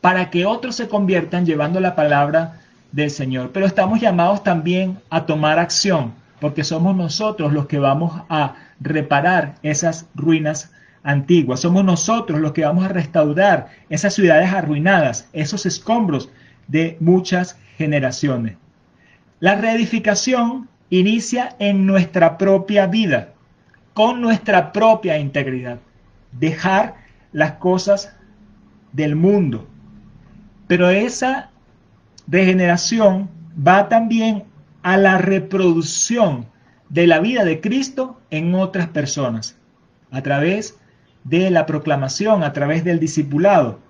para 0.00 0.30
que 0.30 0.46
otros 0.46 0.76
se 0.76 0.88
conviertan 0.88 1.46
llevando 1.46 1.80
la 1.80 1.96
palabra 1.96 2.60
del 2.92 3.10
Señor. 3.10 3.50
Pero 3.52 3.66
estamos 3.66 4.00
llamados 4.00 4.42
también 4.42 4.98
a 5.10 5.26
tomar 5.26 5.58
acción, 5.58 6.14
porque 6.40 6.64
somos 6.64 6.96
nosotros 6.96 7.52
los 7.52 7.66
que 7.66 7.78
vamos 7.78 8.22
a 8.28 8.54
reparar 8.80 9.56
esas 9.62 10.06
ruinas 10.14 10.72
antiguas. 11.02 11.60
Somos 11.60 11.84
nosotros 11.84 12.40
los 12.40 12.52
que 12.52 12.64
vamos 12.64 12.84
a 12.84 12.88
restaurar 12.88 13.68
esas 13.88 14.14
ciudades 14.14 14.52
arruinadas, 14.52 15.28
esos 15.32 15.66
escombros 15.66 16.30
de 16.66 16.96
muchas 17.00 17.58
generaciones. 17.76 18.56
La 19.40 19.54
reedificación 19.54 20.68
inicia 20.90 21.56
en 21.58 21.86
nuestra 21.86 22.38
propia 22.38 22.86
vida, 22.86 23.34
con 23.94 24.20
nuestra 24.20 24.72
propia 24.72 25.18
integridad. 25.18 25.78
Dejar 26.32 26.94
las 27.32 27.52
cosas 27.52 28.14
del 28.92 29.16
mundo. 29.16 29.66
Pero 30.68 30.90
esa 30.90 31.50
regeneración 32.28 33.28
va 33.66 33.88
también 33.88 34.44
a 34.82 34.96
la 34.96 35.18
reproducción 35.18 36.46
de 36.88 37.06
la 37.06 37.18
vida 37.18 37.44
de 37.44 37.60
Cristo 37.60 38.20
en 38.30 38.54
otras 38.54 38.88
personas, 38.88 39.58
a 40.10 40.22
través 40.22 40.78
de 41.24 41.50
la 41.50 41.66
proclamación, 41.66 42.42
a 42.42 42.52
través 42.52 42.84
del 42.84 43.00
discipulado. 43.00 43.80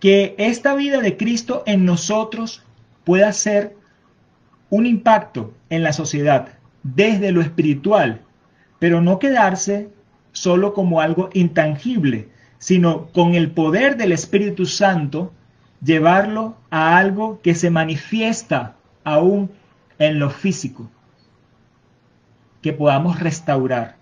Que 0.00 0.34
esta 0.38 0.74
vida 0.74 1.00
de 1.00 1.16
Cristo 1.16 1.62
en 1.66 1.84
nosotros 1.84 2.62
pueda 3.04 3.32
ser 3.32 3.76
un 4.70 4.86
impacto 4.86 5.54
en 5.68 5.82
la 5.82 5.92
sociedad 5.92 6.48
desde 6.82 7.32
lo 7.32 7.40
espiritual, 7.40 8.20
pero 8.78 9.00
no 9.00 9.18
quedarse 9.18 9.88
solo 10.32 10.74
como 10.74 11.00
algo 11.00 11.30
intangible, 11.32 12.28
sino 12.58 13.06
con 13.06 13.34
el 13.34 13.50
poder 13.50 13.96
del 13.96 14.12
Espíritu 14.12 14.66
Santo 14.66 15.32
llevarlo 15.82 16.56
a 16.70 16.96
algo 16.96 17.40
que 17.42 17.54
se 17.54 17.70
manifiesta 17.70 18.76
aún 19.04 19.50
en 19.98 20.18
lo 20.18 20.30
físico, 20.30 20.90
que 22.62 22.72
podamos 22.72 23.20
restaurar. 23.20 23.96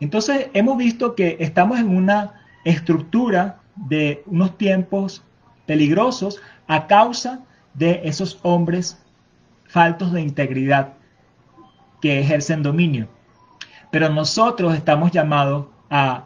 Entonces 0.00 0.48
hemos 0.54 0.78
visto 0.78 1.14
que 1.14 1.36
estamos 1.40 1.78
en 1.78 1.94
una 1.94 2.42
estructura 2.64 3.60
de 3.74 4.22
unos 4.26 4.56
tiempos 4.56 5.22
peligrosos 5.66 6.40
a 6.66 6.86
causa 6.86 7.40
de 7.74 8.00
esos 8.04 8.38
hombres 8.42 9.02
faltos 9.66 10.12
de 10.12 10.20
integridad 10.20 10.94
que 12.00 12.20
ejercen 12.20 12.62
dominio. 12.62 13.08
Pero 13.90 14.08
nosotros 14.08 14.74
estamos 14.74 15.10
llamados 15.10 15.66
a 15.90 16.24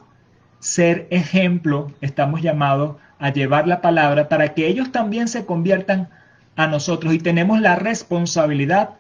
ser 0.60 1.06
ejemplo, 1.10 1.92
estamos 2.00 2.42
llamados 2.42 2.96
a 3.18 3.32
llevar 3.32 3.66
la 3.68 3.80
palabra 3.80 4.28
para 4.28 4.54
que 4.54 4.66
ellos 4.66 4.92
también 4.92 5.28
se 5.28 5.46
conviertan 5.46 6.08
a 6.56 6.66
nosotros 6.66 7.14
y 7.14 7.18
tenemos 7.18 7.60
la 7.60 7.76
responsabilidad 7.76 8.90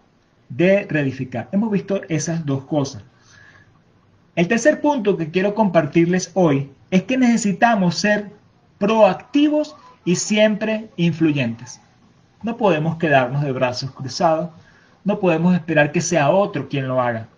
de 0.48 0.86
reedificar. 0.88 1.48
Hemos 1.52 1.70
visto 1.70 2.02
esas 2.08 2.44
dos 2.44 2.64
cosas. 2.64 3.02
El 4.36 4.48
tercer 4.48 4.80
punto 4.80 5.16
que 5.16 5.30
quiero 5.30 5.54
compartirles 5.54 6.30
hoy 6.34 6.70
es 6.90 7.04
que 7.04 7.16
necesitamos 7.16 7.96
ser 7.96 8.30
proactivos 8.78 9.76
y 10.04 10.16
siempre 10.16 10.90
influyentes. 10.96 11.80
No 12.42 12.56
podemos 12.56 12.96
quedarnos 12.96 13.42
de 13.42 13.52
brazos 13.52 13.92
cruzados, 13.92 14.50
no 15.04 15.20
podemos 15.20 15.54
esperar 15.54 15.92
que 15.92 16.00
sea 16.00 16.30
otro 16.30 16.68
quien 16.68 16.88
lo 16.88 17.00
haga. 17.00 17.28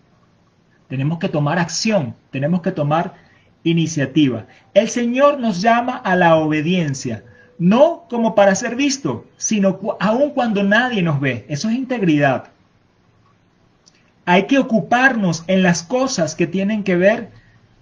Tenemos 0.89 1.19
que 1.19 1.29
tomar 1.29 1.59
acción, 1.59 2.15
tenemos 2.31 2.63
que 2.63 2.73
tomar 2.73 3.15
iniciativa. 3.67 4.47
El 4.75 4.89
Señor 4.89 5.41
nos 5.41 5.61
llama 5.61 5.97
a 5.97 6.15
la 6.15 6.37
obediencia, 6.37 7.25
no 7.59 8.05
como 8.09 8.35
para 8.35 8.55
ser 8.55 8.77
visto, 8.77 9.26
sino 9.37 9.81
aun 9.99 10.31
cuando 10.31 10.63
nadie 10.63 11.02
nos 11.02 11.21
ve. 11.21 11.45
Eso 11.49 11.69
es 11.69 11.75
integridad. 11.75 12.45
Hay 14.25 14.47
que 14.47 14.59
ocuparnos 14.59 15.45
en 15.49 15.63
las 15.63 15.83
cosas 15.83 16.35
que 16.35 16.47
tienen 16.47 16.85
que 16.85 16.97
ver 16.97 17.31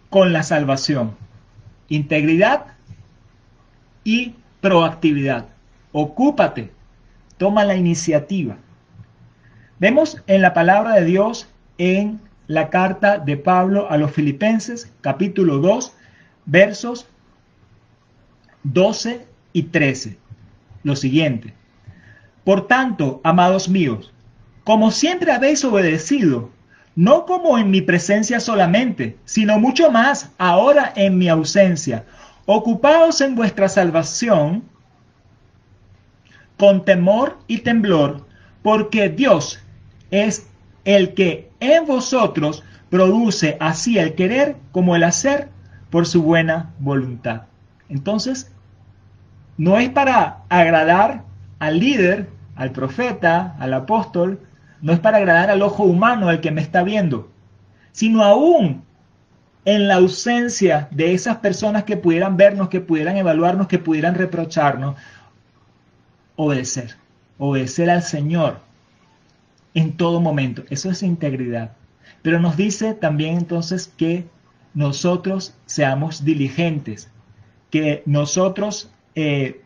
con 0.08 0.32
la 0.32 0.42
salvación. 0.42 1.16
Integridad 1.88 2.66
y 4.04 4.34
proactividad. 4.60 5.46
Ocúpate, 5.92 6.70
toma 7.36 7.64
la 7.64 7.76
iniciativa. 7.76 8.56
Vemos 9.78 10.22
en 10.26 10.40
la 10.40 10.54
palabra 10.54 10.94
de 10.94 11.04
Dios 11.04 11.48
en 11.76 12.20
la 12.46 12.70
carta 12.70 13.18
de 13.18 13.36
Pablo 13.36 13.90
a 13.90 13.96
los 13.96 14.12
Filipenses, 14.12 14.92
capítulo 15.00 15.58
2, 15.58 15.92
versos 16.46 17.06
12 18.64 19.26
y 19.52 19.62
13. 19.64 20.18
Lo 20.82 20.96
siguiente. 20.96 21.54
Por 22.44 22.66
tanto, 22.66 23.20
amados 23.24 23.68
míos, 23.68 24.12
como 24.64 24.90
siempre 24.90 25.32
habéis 25.32 25.64
obedecido, 25.64 26.50
no 26.96 27.26
como 27.26 27.58
en 27.58 27.70
mi 27.70 27.80
presencia 27.80 28.40
solamente, 28.40 29.16
sino 29.24 29.58
mucho 29.58 29.90
más 29.90 30.30
ahora 30.38 30.92
en 30.94 31.18
mi 31.18 31.28
ausencia, 31.28 32.04
ocupaos 32.46 33.20
en 33.20 33.34
vuestra 33.34 33.68
salvación 33.68 34.62
con 36.58 36.84
temor 36.84 37.38
y 37.46 37.58
temblor, 37.58 38.26
porque 38.62 39.08
Dios 39.08 39.60
es 40.10 40.46
el 40.84 41.14
que 41.14 41.50
en 41.72 41.86
vosotros 41.86 42.62
produce 42.90 43.56
así 43.60 43.98
el 43.98 44.14
querer 44.14 44.56
como 44.72 44.96
el 44.96 45.04
hacer 45.04 45.48
por 45.90 46.06
su 46.06 46.22
buena 46.22 46.72
voluntad. 46.78 47.42
Entonces, 47.88 48.52
no 49.56 49.78
es 49.78 49.88
para 49.90 50.42
agradar 50.48 51.24
al 51.58 51.78
líder, 51.78 52.28
al 52.56 52.72
profeta, 52.72 53.56
al 53.58 53.74
apóstol, 53.74 54.40
no 54.80 54.92
es 54.92 54.98
para 54.98 55.18
agradar 55.18 55.50
al 55.50 55.62
ojo 55.62 55.84
humano, 55.84 56.28
al 56.28 56.40
que 56.40 56.50
me 56.50 56.60
está 56.60 56.82
viendo, 56.82 57.30
sino 57.92 58.22
aún 58.22 58.82
en 59.64 59.88
la 59.88 59.94
ausencia 59.94 60.88
de 60.90 61.14
esas 61.14 61.38
personas 61.38 61.84
que 61.84 61.96
pudieran 61.96 62.36
vernos, 62.36 62.68
que 62.68 62.80
pudieran 62.80 63.16
evaluarnos, 63.16 63.66
que 63.66 63.78
pudieran 63.78 64.14
reprocharnos, 64.14 64.96
obedecer, 66.36 66.96
obedecer 67.38 67.88
al 67.88 68.02
Señor, 68.02 68.58
en 69.74 69.96
todo 69.96 70.20
momento. 70.20 70.64
Eso 70.70 70.90
es 70.90 71.02
integridad. 71.02 71.72
Pero 72.22 72.40
nos 72.40 72.56
dice 72.56 72.94
también 72.94 73.36
entonces 73.36 73.92
que 73.96 74.26
nosotros 74.72 75.54
seamos 75.66 76.24
diligentes, 76.24 77.10
que 77.70 78.02
nosotros 78.06 78.90
eh, 79.14 79.62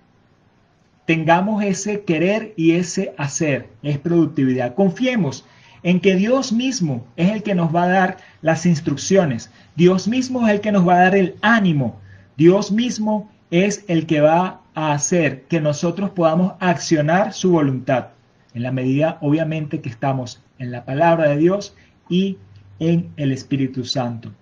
tengamos 1.07 1.63
ese 1.63 2.03
querer 2.03 2.53
y 2.57 2.73
ese 2.73 3.15
hacer, 3.17 3.69
es 3.83 3.99
productividad. 3.99 4.75
Confiemos 4.75 5.45
en 5.83 6.01
que 6.01 6.17
Dios 6.17 6.53
mismo 6.53 7.07
es 7.17 7.31
el 7.31 7.43
que 7.43 7.55
nos 7.55 7.75
va 7.75 7.85
a 7.85 7.89
dar 7.89 8.17
las 8.43 8.67
instrucciones, 8.67 9.51
Dios 9.77 10.09
mismo 10.09 10.47
es 10.47 10.55
el 10.55 10.61
que 10.61 10.73
nos 10.73 10.87
va 10.87 10.95
a 10.95 11.03
dar 11.05 11.15
el 11.15 11.37
ánimo, 11.41 12.01
Dios 12.37 12.73
mismo 12.73 13.31
es 13.51 13.85
el 13.89 14.07
que 14.07 14.21
va 14.21 14.61
a 14.75 14.93
hacer 14.93 15.45
que 15.45 15.61
nosotros 15.61 16.11
podamos 16.11 16.55
accionar 16.61 17.33
su 17.33 17.53
voluntad 17.53 18.09
en 18.55 18.63
la 18.63 18.73
medida 18.73 19.19
obviamente 19.21 19.81
que 19.81 19.89
estamos 19.89 20.43
en 20.59 20.71
la 20.71 20.85
palabra 20.85 21.29
de 21.29 21.37
Dios 21.37 21.75
y 22.09 22.39
en 22.79 23.11
el 23.17 23.33
Espíritu 23.33 23.85
Santo. 23.85 24.33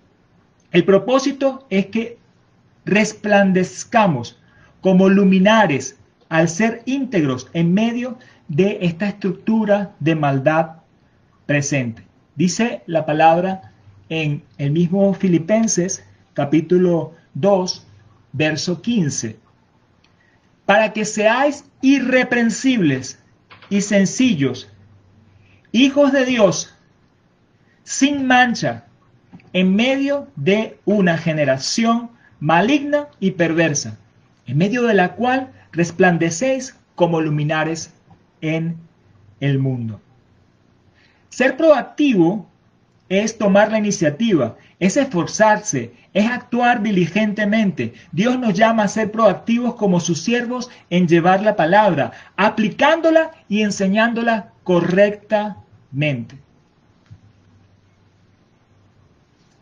El 0.71 0.85
propósito 0.85 1.65
es 1.69 1.87
que 1.87 2.17
resplandezcamos 2.85 4.39
como 4.81 5.09
luminares 5.09 5.97
al 6.29 6.49
ser 6.49 6.81
íntegros 6.85 7.49
en 7.53 7.73
medio 7.73 8.17
de 8.47 8.79
esta 8.81 9.07
estructura 9.07 9.95
de 9.99 10.15
maldad 10.15 10.77
presente. 11.45 12.03
Dice 12.35 12.83
la 12.85 13.05
palabra 13.05 13.73
en 14.09 14.43
el 14.57 14.71
mismo 14.71 15.13
Filipenses 15.13 16.05
capítulo 16.33 17.13
2, 17.33 17.87
verso 18.33 18.81
15, 18.81 19.39
para 20.65 20.93
que 20.93 21.05
seáis 21.05 21.65
irreprensibles 21.81 23.19
y 23.69 23.81
sencillos, 23.81 24.69
hijos 25.71 26.11
de 26.11 26.25
Dios, 26.25 26.73
sin 27.83 28.25
mancha, 28.27 28.85
en 29.53 29.75
medio 29.75 30.27
de 30.35 30.79
una 30.85 31.17
generación 31.17 32.11
maligna 32.39 33.07
y 33.19 33.31
perversa, 33.31 33.97
en 34.45 34.57
medio 34.57 34.83
de 34.83 34.93
la 34.93 35.15
cual 35.15 35.51
resplandecéis 35.71 36.75
como 36.95 37.21
luminares 37.21 37.93
en 38.41 38.77
el 39.39 39.59
mundo. 39.59 40.01
Ser 41.29 41.57
proactivo 41.57 42.49
es 43.09 43.37
tomar 43.37 43.71
la 43.71 43.77
iniciativa, 43.77 44.57
es 44.79 44.97
esforzarse, 44.97 45.93
es 46.13 46.29
actuar 46.29 46.81
diligentemente. 46.83 47.93
Dios 48.11 48.37
nos 48.37 48.53
llama 48.53 48.83
a 48.83 48.87
ser 48.87 49.11
proactivos 49.11 49.75
como 49.75 49.99
sus 49.99 50.21
siervos 50.21 50.69
en 50.89 51.07
llevar 51.07 51.41
la 51.41 51.55
palabra, 51.55 52.11
aplicándola 52.35 53.31
y 53.47 53.61
enseñándola 53.61 54.51
correctamente. 54.63 56.37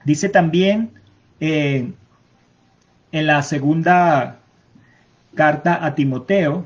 Dice 0.04 0.30
también 0.30 0.92
eh, 1.40 1.92
en 3.12 3.28
la 3.28 3.42
segunda 3.44 4.40
carta 5.36 5.86
a 5.86 5.96
Timoteo, 5.96 6.66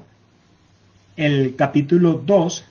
el 1.15 1.55
capítulo 1.55 2.21
2, 2.25 2.65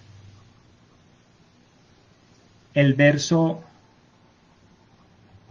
el 2.75 2.95
verso, 2.95 3.63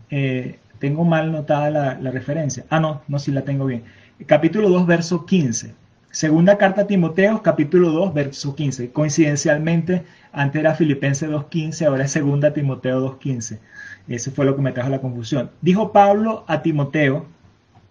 eh, 0.10 0.60
tengo 0.80 1.04
mal 1.04 1.32
notada 1.32 1.70
la, 1.70 2.12
referencia. 2.12 2.66
Ah, 2.70 2.80
no, 2.80 3.02
no, 3.08 3.20
sí 3.20 3.32
la 3.32 3.42
tengo 3.44 3.66
bien. 3.66 3.84
Capítulo 4.26 4.70
2, 4.70 4.86
verso 4.86 5.26
15. 5.26 5.74
Segunda 6.12 6.58
carta 6.58 6.82
a 6.82 6.88
Timoteo, 6.88 7.42
capítulo 7.44 7.92
2, 7.92 8.14
verso 8.14 8.56
15. 8.56 8.92
Coincidencialmente, 8.92 10.04
antes 10.32 10.60
era 10.60 10.76
Filipenses 10.76 11.30
2.15, 11.30 11.86
ahora 11.86 12.06
es 12.06 12.12
segunda 12.12 12.54
Timoteo 12.54 13.20
2.15. 13.20 13.60
Eso 14.08 14.32
fue 14.32 14.46
lo 14.46 14.56
que 14.56 14.62
me 14.62 14.72
trajo 14.72 14.90
la 14.90 15.02
confusión. 15.02 15.52
Dijo 15.62 15.92
Pablo 15.92 16.46
a 16.48 16.62
Timoteo, 16.62 17.26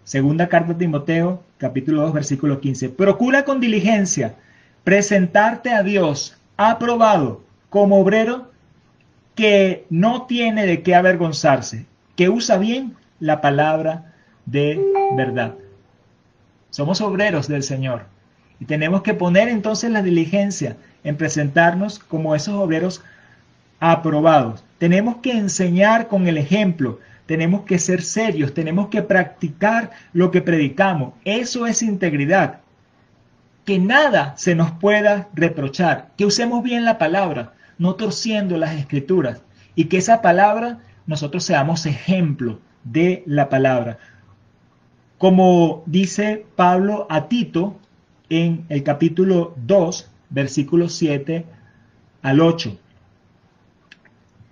segunda 0.04 0.48
carta 0.48 0.72
a 0.72 0.78
Timoteo, 0.78 1.42
capítulo 1.58 2.02
2, 2.02 2.14
versículo 2.14 2.60
15. 2.60 2.88
Procura 2.90 3.44
con 3.44 3.60
diligencia 3.60 4.34
presentarte 4.82 5.70
a 5.70 5.82
Dios 5.82 6.36
aprobado 6.56 7.42
como 7.70 8.00
obrero 8.00 8.50
que 9.34 9.84
no 9.90 10.26
tiene 10.26 10.64
de 10.64 10.82
qué 10.82 10.94
avergonzarse, 10.94 11.86
que 12.16 12.28
usa 12.28 12.56
bien 12.56 12.96
la 13.20 13.40
palabra 13.40 14.12
de 14.46 14.80
verdad. 15.16 15.54
Somos 16.70 17.00
obreros 17.00 17.48
del 17.48 17.62
Señor 17.62 18.06
y 18.58 18.64
tenemos 18.64 19.02
que 19.02 19.14
poner 19.14 19.48
entonces 19.48 19.90
la 19.90 20.02
diligencia 20.02 20.76
en 21.04 21.16
presentarnos 21.16 21.98
como 21.98 22.34
esos 22.34 22.54
obreros 22.54 23.02
aprobados. 23.80 24.64
Tenemos 24.78 25.16
que 25.18 25.32
enseñar 25.32 26.08
con 26.08 26.26
el 26.26 26.38
ejemplo, 26.38 26.98
tenemos 27.26 27.62
que 27.62 27.78
ser 27.78 28.02
serios, 28.02 28.54
tenemos 28.54 28.88
que 28.88 29.02
practicar 29.02 29.90
lo 30.12 30.30
que 30.30 30.42
predicamos. 30.42 31.14
Eso 31.24 31.66
es 31.66 31.82
integridad. 31.82 32.60
Que 33.64 33.78
nada 33.78 34.34
se 34.36 34.54
nos 34.54 34.70
pueda 34.70 35.28
reprochar, 35.34 36.08
que 36.16 36.24
usemos 36.24 36.62
bien 36.62 36.84
la 36.84 36.98
palabra, 36.98 37.52
no 37.78 37.96
torciendo 37.96 38.56
las 38.56 38.74
escrituras, 38.76 39.42
y 39.74 39.86
que 39.86 39.98
esa 39.98 40.22
palabra 40.22 40.78
nosotros 41.06 41.44
seamos 41.44 41.86
ejemplo 41.86 42.58
de 42.84 43.22
la 43.26 43.48
palabra. 43.48 43.98
Como 45.18 45.82
dice 45.86 46.46
Pablo 46.56 47.06
a 47.08 47.28
Tito 47.28 47.78
en 48.28 48.66
el 48.68 48.82
capítulo 48.82 49.54
2, 49.64 50.10
versículos 50.30 50.94
7 50.94 51.44
al 52.22 52.40
8. 52.40 52.76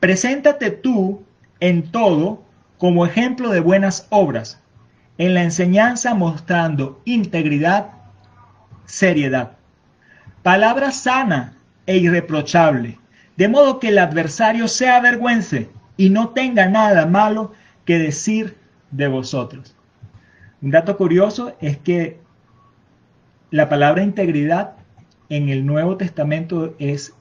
Preséntate 0.01 0.71
tú 0.71 1.23
en 1.61 1.91
todo 1.91 2.43
como 2.79 3.07
ejemplo 3.07 3.51
de 3.51 3.61
buenas 3.61 4.07
obras, 4.11 4.61
en 5.19 5.35
la 5.35 5.43
enseñanza 5.43 6.15
mostrando 6.15 7.01
integridad, 7.05 7.91
seriedad, 8.85 9.53
palabra 10.43 10.91
sana 10.91 11.55
e 11.87 11.97
irreprochable, 11.97 12.99
de 13.37 13.49
modo 13.49 13.79
que 13.81 13.89
el 13.89 13.99
adversario 13.99 14.69
se 14.69 14.89
avergüence 14.89 15.71
y 15.97 16.11
no 16.11 16.31
tenga 16.31 16.69
nada 16.69 17.07
malo 17.07 17.53
que 17.85 17.99
decir 17.99 18.57
de 18.91 19.09
vosotros. 19.09 19.75
Un 20.63 20.71
dato 20.71 20.97
curioso 20.97 21.55
es 21.61 21.77
que 21.77 22.19
la 23.51 23.69
palabra 23.69 24.03
integridad 24.03 24.73
en 25.29 25.49
el 25.49 25.67
Nuevo 25.67 25.97
Testamento 25.97 26.75
es 26.79 27.15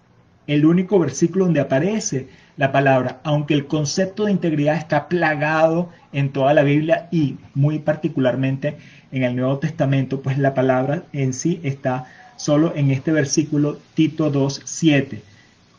el 0.47 0.65
único 0.65 0.99
versículo 0.99 1.45
donde 1.45 1.61
aparece 1.61 2.27
la 2.57 2.71
palabra, 2.71 3.19
aunque 3.23 3.53
el 3.53 3.65
concepto 3.65 4.25
de 4.25 4.31
integridad 4.31 4.75
está 4.75 5.07
plagado 5.07 5.89
en 6.11 6.31
toda 6.31 6.53
la 6.53 6.63
Biblia 6.63 7.07
y 7.11 7.37
muy 7.55 7.79
particularmente 7.79 8.77
en 9.11 9.23
el 9.23 9.35
Nuevo 9.35 9.57
Testamento, 9.59 10.21
pues 10.21 10.37
la 10.37 10.53
palabra 10.53 11.03
en 11.13 11.33
sí 11.33 11.59
está 11.63 12.05
solo 12.35 12.73
en 12.75 12.91
este 12.91 13.11
versículo 13.11 13.79
Tito 13.93 14.31
2.7. 14.31 15.21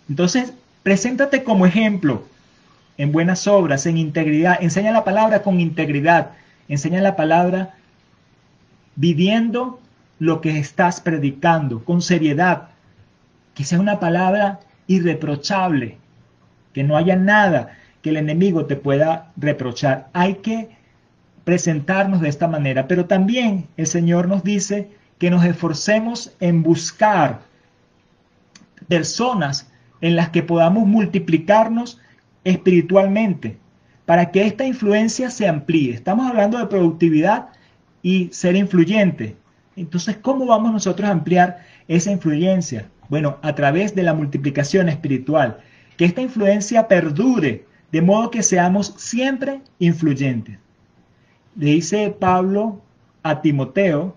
Entonces, 0.09 0.53
preséntate 0.83 1.45
como 1.45 1.67
ejemplo 1.67 2.25
en 2.97 3.13
buenas 3.13 3.47
obras, 3.47 3.87
en 3.87 3.99
integridad, 3.99 4.59
enseña 4.61 4.93
la 4.93 5.05
palabra 5.05 5.43
con 5.43 5.61
integridad, 5.61 6.31
enseña 6.69 7.01
la 7.01 7.17
palabra 7.17 7.75
viviendo 8.97 9.81
lo 10.19 10.41
que 10.41 10.59
estás 10.59 11.01
predicando, 11.01 11.85
con 11.85 12.03
seriedad, 12.03 12.69
que 13.55 13.65
sea 13.65 13.81
una 13.81 14.01
palabra 14.01 14.61
irreprochable, 14.87 15.99
que 16.73 16.85
no 16.85 16.97
haya 16.97 17.17
nada 17.17 17.77
que 18.03 18.11
el 18.11 18.17
enemigo 18.17 18.67
te 18.67 18.77
pueda 18.77 19.33
reprochar. 19.37 20.09
Hay 20.13 20.37
que 20.37 20.71
presentarnos 21.45 22.21
de 22.21 22.29
esta 22.29 22.49
manera, 22.49 22.87
pero 22.87 23.07
también 23.07 23.67
el 23.77 23.87
Señor 23.87 24.29
nos 24.29 24.45
dice 24.45 24.91
que 25.19 25.31
nos 25.31 25.45
esforcemos 25.45 26.33
en 26.41 26.63
buscar 26.63 27.41
personas 28.89 29.71
en 30.01 30.17
las 30.17 30.31
que 30.31 30.43
podamos 30.43 30.87
multiplicarnos 30.87 32.01
espiritualmente 32.45 33.59
para 34.07 34.31
que 34.31 34.47
esta 34.47 34.67
influencia 34.67 35.31
se 35.31 35.49
amplíe. 35.49 35.93
Estamos 35.93 36.29
hablando 36.29 36.59
de 36.59 36.67
productividad 36.67 37.49
y 38.03 38.29
ser 38.33 38.55
influyente. 38.55 39.37
Entonces, 39.77 40.17
¿cómo 40.19 40.47
vamos 40.47 40.73
nosotros 40.73 41.09
a 41.09 41.13
ampliar 41.13 41.65
esa 41.89 42.13
influencia? 42.13 42.89
Bueno, 43.09 43.39
a 43.43 43.55
través 43.55 43.95
de 43.95 44.03
la 44.03 44.15
multiplicación 44.15 44.89
espiritual, 44.89 45.59
que 45.97 46.05
esta 46.05 46.21
influencia 46.21 46.87
perdure, 46.87 47.67
de 47.93 48.03
modo 48.03 48.31
que 48.31 48.43
seamos 48.43 48.95
siempre 48.99 49.63
influyentes. 49.79 50.59
Le 51.57 51.67
dice 51.67 52.15
Pablo 52.19 52.81
a 53.23 53.41
Timoteo 53.41 54.17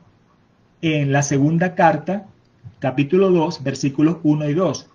en 0.82 1.12
la 1.12 1.22
segunda 1.22 1.76
carta, 1.76 2.26
capítulo 2.80 3.30
2, 3.32 3.64
versículos 3.64 4.18
1 4.24 4.50
y 4.50 4.54
2. 4.54 4.90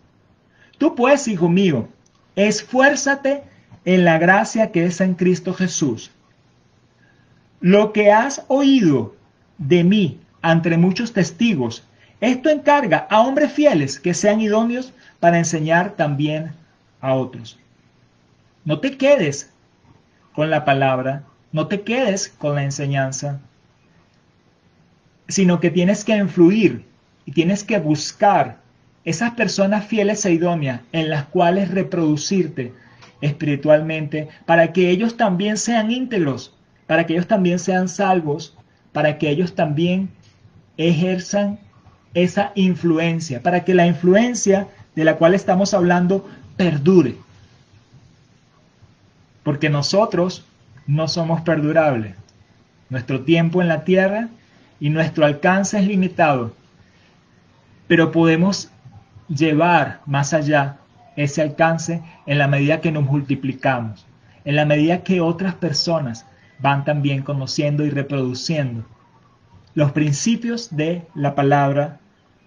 Tú 0.79 0.95
pues, 0.95 1.29
hijo 1.29 1.49
mío, 1.49 1.89
esfuérzate 2.37 3.43
en 3.85 4.05
la 4.05 4.19
gracia 4.19 4.71
que 4.71 4.85
es 4.85 5.01
en 5.01 5.15
Cristo 5.15 5.55
Jesús. 5.55 6.11
Lo 7.61 7.93
que 7.93 8.13
has 8.13 8.45
oído 8.49 9.15
de 9.59 9.85
mí 9.85 10.21
ante 10.41 10.77
muchos 10.77 11.13
testigos, 11.13 11.85
esto 12.21 12.49
encarga 12.49 13.07
a 13.11 13.21
hombres 13.21 13.53
fieles 13.53 14.01
que 14.01 14.15
sean 14.15 14.41
idóneos 14.41 14.93
para 15.21 15.39
enseñar 15.39 15.93
también 15.93 16.53
a 17.01 17.15
otros. 17.15 17.59
No 18.65 18.81
te 18.81 18.97
quedes 18.97 19.53
con 20.33 20.51
la 20.51 20.65
palabra, 20.65 21.25
no 21.53 21.67
te 21.67 21.83
quedes 21.83 22.29
con 22.29 22.55
la 22.55 22.63
enseñanza, 22.63 23.41
sino 25.29 25.61
que 25.61 25.71
tienes 25.71 26.05
que 26.05 26.17
influir 26.17 26.85
y 27.25 27.33
tienes 27.33 27.65
que 27.65 27.79
buscar 27.79 28.62
esas 29.05 29.33
personas 29.33 29.87
fieles 29.87 30.25
e 30.25 30.33
idóneas 30.33 30.81
en 30.93 31.11
las 31.11 31.25
cuales 31.25 31.71
reproducirte 31.71 32.73
espiritualmente 33.21 34.29
para 34.47 34.73
que 34.73 34.91
ellos 34.91 35.17
también 35.17 35.57
sean 35.57 35.91
íntegros, 35.91 36.55
para 36.87 37.07
que 37.07 37.15
ellos 37.15 37.27
también 37.27 37.59
sean 37.59 37.89
salvos, 37.89 38.57
para 38.93 39.19
que 39.19 39.31
ellos 39.31 39.55
también 39.55 40.11
ejerzan 40.77 41.59
esa 42.15 42.53
influencia, 42.55 43.43
para 43.43 43.65
que 43.65 43.75
la 43.75 43.87
influencia 43.87 44.69
de 44.95 45.05
la 45.05 45.17
cual 45.17 45.35
estamos 45.35 45.75
hablando 45.75 46.29
perdure. 46.57 47.17
Porque 49.43 49.71
nosotros 49.71 50.45
no 50.87 51.09
somos 51.09 51.41
perdurables. 51.41 52.15
Nuestro 52.91 53.23
tiempo 53.23 53.63
en 53.63 53.69
la 53.69 53.85
tierra 53.85 54.29
y 54.79 54.91
nuestro 54.91 55.25
alcance 55.25 55.79
es 55.79 55.87
limitado. 55.87 56.53
Pero 57.89 58.13
podemos 58.13 58.71
llevar 59.29 60.01
más 60.07 60.33
allá 60.33 60.79
ese 61.17 61.43
alcance 61.43 62.03
en 62.27 62.39
la 62.39 62.49
medida 62.49 62.81
que 62.81 62.93
nos 62.93 63.05
multiplicamos, 63.05 64.07
en 64.45 64.57
la 64.57 64.65
medida 64.65 65.03
que 65.03 65.21
otras 65.21 65.55
personas 65.55 66.27
van 66.59 66.85
también 66.85 67.23
conociendo 67.23 67.85
y 67.85 67.91
reproduciendo 67.91 68.85
los 69.75 69.93
principios 69.93 70.75
de 70.75 71.07
la 71.15 71.35
palabra 71.35 71.99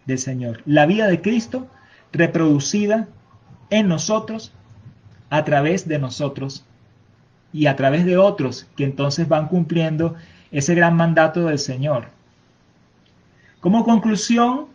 del 0.06 0.20
Señor. 0.20 0.62
La 0.66 0.86
vida 0.86 1.08
de 1.08 1.22
Cristo 1.22 1.68
reproducida 2.12 3.08
en 3.70 3.88
nosotros, 3.88 4.54
a 5.30 5.44
través 5.44 5.88
de 5.88 6.00
nosotros 6.00 6.66
y 7.52 7.66
a 7.66 7.76
través 7.76 8.06
de 8.06 8.18
otros 8.18 8.68
que 8.76 8.84
entonces 8.84 9.28
van 9.28 9.48
cumpliendo 9.48 10.16
ese 10.52 10.76
gran 10.76 10.96
mandato 10.96 11.46
del 11.46 11.60
Señor. 11.60 12.10
Como 13.60 13.84
conclusión, 13.84 14.68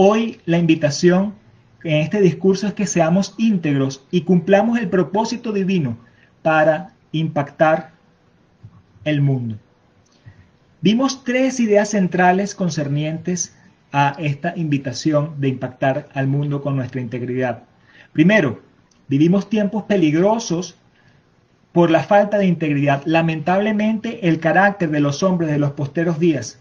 hoy 0.00 0.40
la 0.46 0.58
invitación 0.58 1.34
en 1.82 1.96
este 1.96 2.20
discurso 2.20 2.68
es 2.68 2.74
que 2.74 2.86
seamos 2.86 3.34
íntegros 3.36 4.06
y 4.12 4.20
cumplamos 4.20 4.78
el 4.78 4.88
propósito 4.88 5.50
divino 5.50 5.98
para 6.42 6.92
impactar 7.10 7.90
el 9.02 9.20
mundo. 9.20 9.58
Vimos 10.82 11.24
tres 11.24 11.58
ideas 11.58 11.90
centrales 11.90 12.54
concernientes 12.54 13.56
a 13.90 14.14
esta 14.20 14.56
invitación 14.56 15.34
de 15.40 15.48
impactar 15.48 16.08
al 16.14 16.28
mundo 16.28 16.62
con 16.62 16.76
nuestra 16.76 17.00
integridad. 17.00 17.64
Primero, 18.12 18.62
vivimos 19.08 19.50
tiempos 19.50 19.82
peligrosos 19.82 20.76
por 21.72 21.90
la 21.90 22.04
falta 22.04 22.38
de 22.38 22.46
integridad. 22.46 23.02
Lamentablemente, 23.04 24.28
el 24.28 24.38
carácter 24.38 24.90
de 24.90 25.00
los 25.00 25.24
hombres 25.24 25.50
de 25.50 25.58
los 25.58 25.72
posteros 25.72 26.20
días 26.20 26.60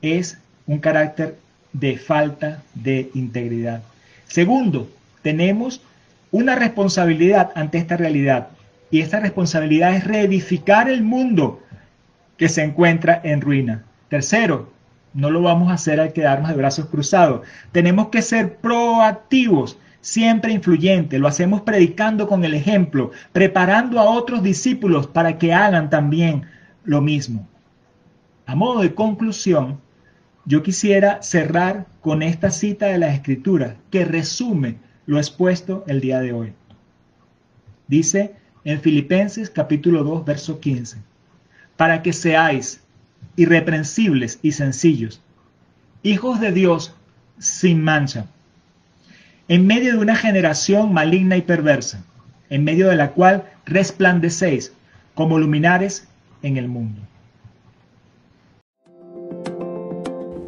es 0.00 0.40
un 0.66 0.78
carácter 0.78 1.36
de 1.78 1.98
falta 1.98 2.62
de 2.74 3.10
integridad. 3.14 3.82
Segundo, 4.26 4.88
tenemos 5.22 5.82
una 6.30 6.54
responsabilidad 6.56 7.52
ante 7.54 7.78
esta 7.78 7.96
realidad 7.96 8.48
y 8.90 9.00
esta 9.00 9.20
responsabilidad 9.20 9.94
es 9.94 10.04
reedificar 10.04 10.88
el 10.88 11.02
mundo 11.02 11.60
que 12.36 12.48
se 12.48 12.62
encuentra 12.62 13.20
en 13.22 13.40
ruina. 13.40 13.84
Tercero, 14.08 14.72
no 15.12 15.30
lo 15.30 15.42
vamos 15.42 15.70
a 15.70 15.74
hacer 15.74 16.00
al 16.00 16.12
quedarnos 16.12 16.50
de 16.50 16.56
brazos 16.56 16.86
cruzados. 16.86 17.46
Tenemos 17.72 18.08
que 18.08 18.22
ser 18.22 18.56
proactivos, 18.56 19.78
siempre 20.00 20.52
influyentes. 20.52 21.20
Lo 21.20 21.28
hacemos 21.28 21.62
predicando 21.62 22.26
con 22.26 22.44
el 22.44 22.54
ejemplo, 22.54 23.10
preparando 23.32 24.00
a 24.00 24.04
otros 24.04 24.42
discípulos 24.42 25.06
para 25.06 25.38
que 25.38 25.52
hagan 25.52 25.90
también 25.90 26.46
lo 26.84 27.00
mismo. 27.00 27.46
A 28.46 28.54
modo 28.54 28.80
de 28.80 28.94
conclusión, 28.94 29.80
yo 30.46 30.62
quisiera 30.62 31.22
cerrar 31.22 31.86
con 32.00 32.22
esta 32.22 32.50
cita 32.50 32.86
de 32.86 32.98
la 32.98 33.12
Escritura 33.12 33.76
que 33.90 34.04
resume 34.04 34.76
lo 35.04 35.18
expuesto 35.18 35.84
el 35.88 36.00
día 36.00 36.20
de 36.20 36.32
hoy. 36.32 36.52
Dice 37.88 38.36
en 38.64 38.80
Filipenses 38.80 39.50
capítulo 39.50 40.04
2, 40.04 40.24
verso 40.24 40.60
15, 40.60 40.98
para 41.76 42.02
que 42.02 42.12
seáis 42.12 42.80
irreprensibles 43.34 44.38
y 44.40 44.52
sencillos, 44.52 45.20
hijos 46.02 46.40
de 46.40 46.52
Dios 46.52 46.94
sin 47.38 47.82
mancha, 47.82 48.26
en 49.48 49.66
medio 49.66 49.92
de 49.92 49.98
una 49.98 50.16
generación 50.16 50.92
maligna 50.92 51.36
y 51.36 51.42
perversa, 51.42 52.04
en 52.50 52.64
medio 52.64 52.88
de 52.88 52.96
la 52.96 53.10
cual 53.10 53.44
resplandecéis 53.64 54.72
como 55.14 55.38
luminares 55.38 56.08
en 56.42 56.56
el 56.56 56.68
mundo. 56.68 57.02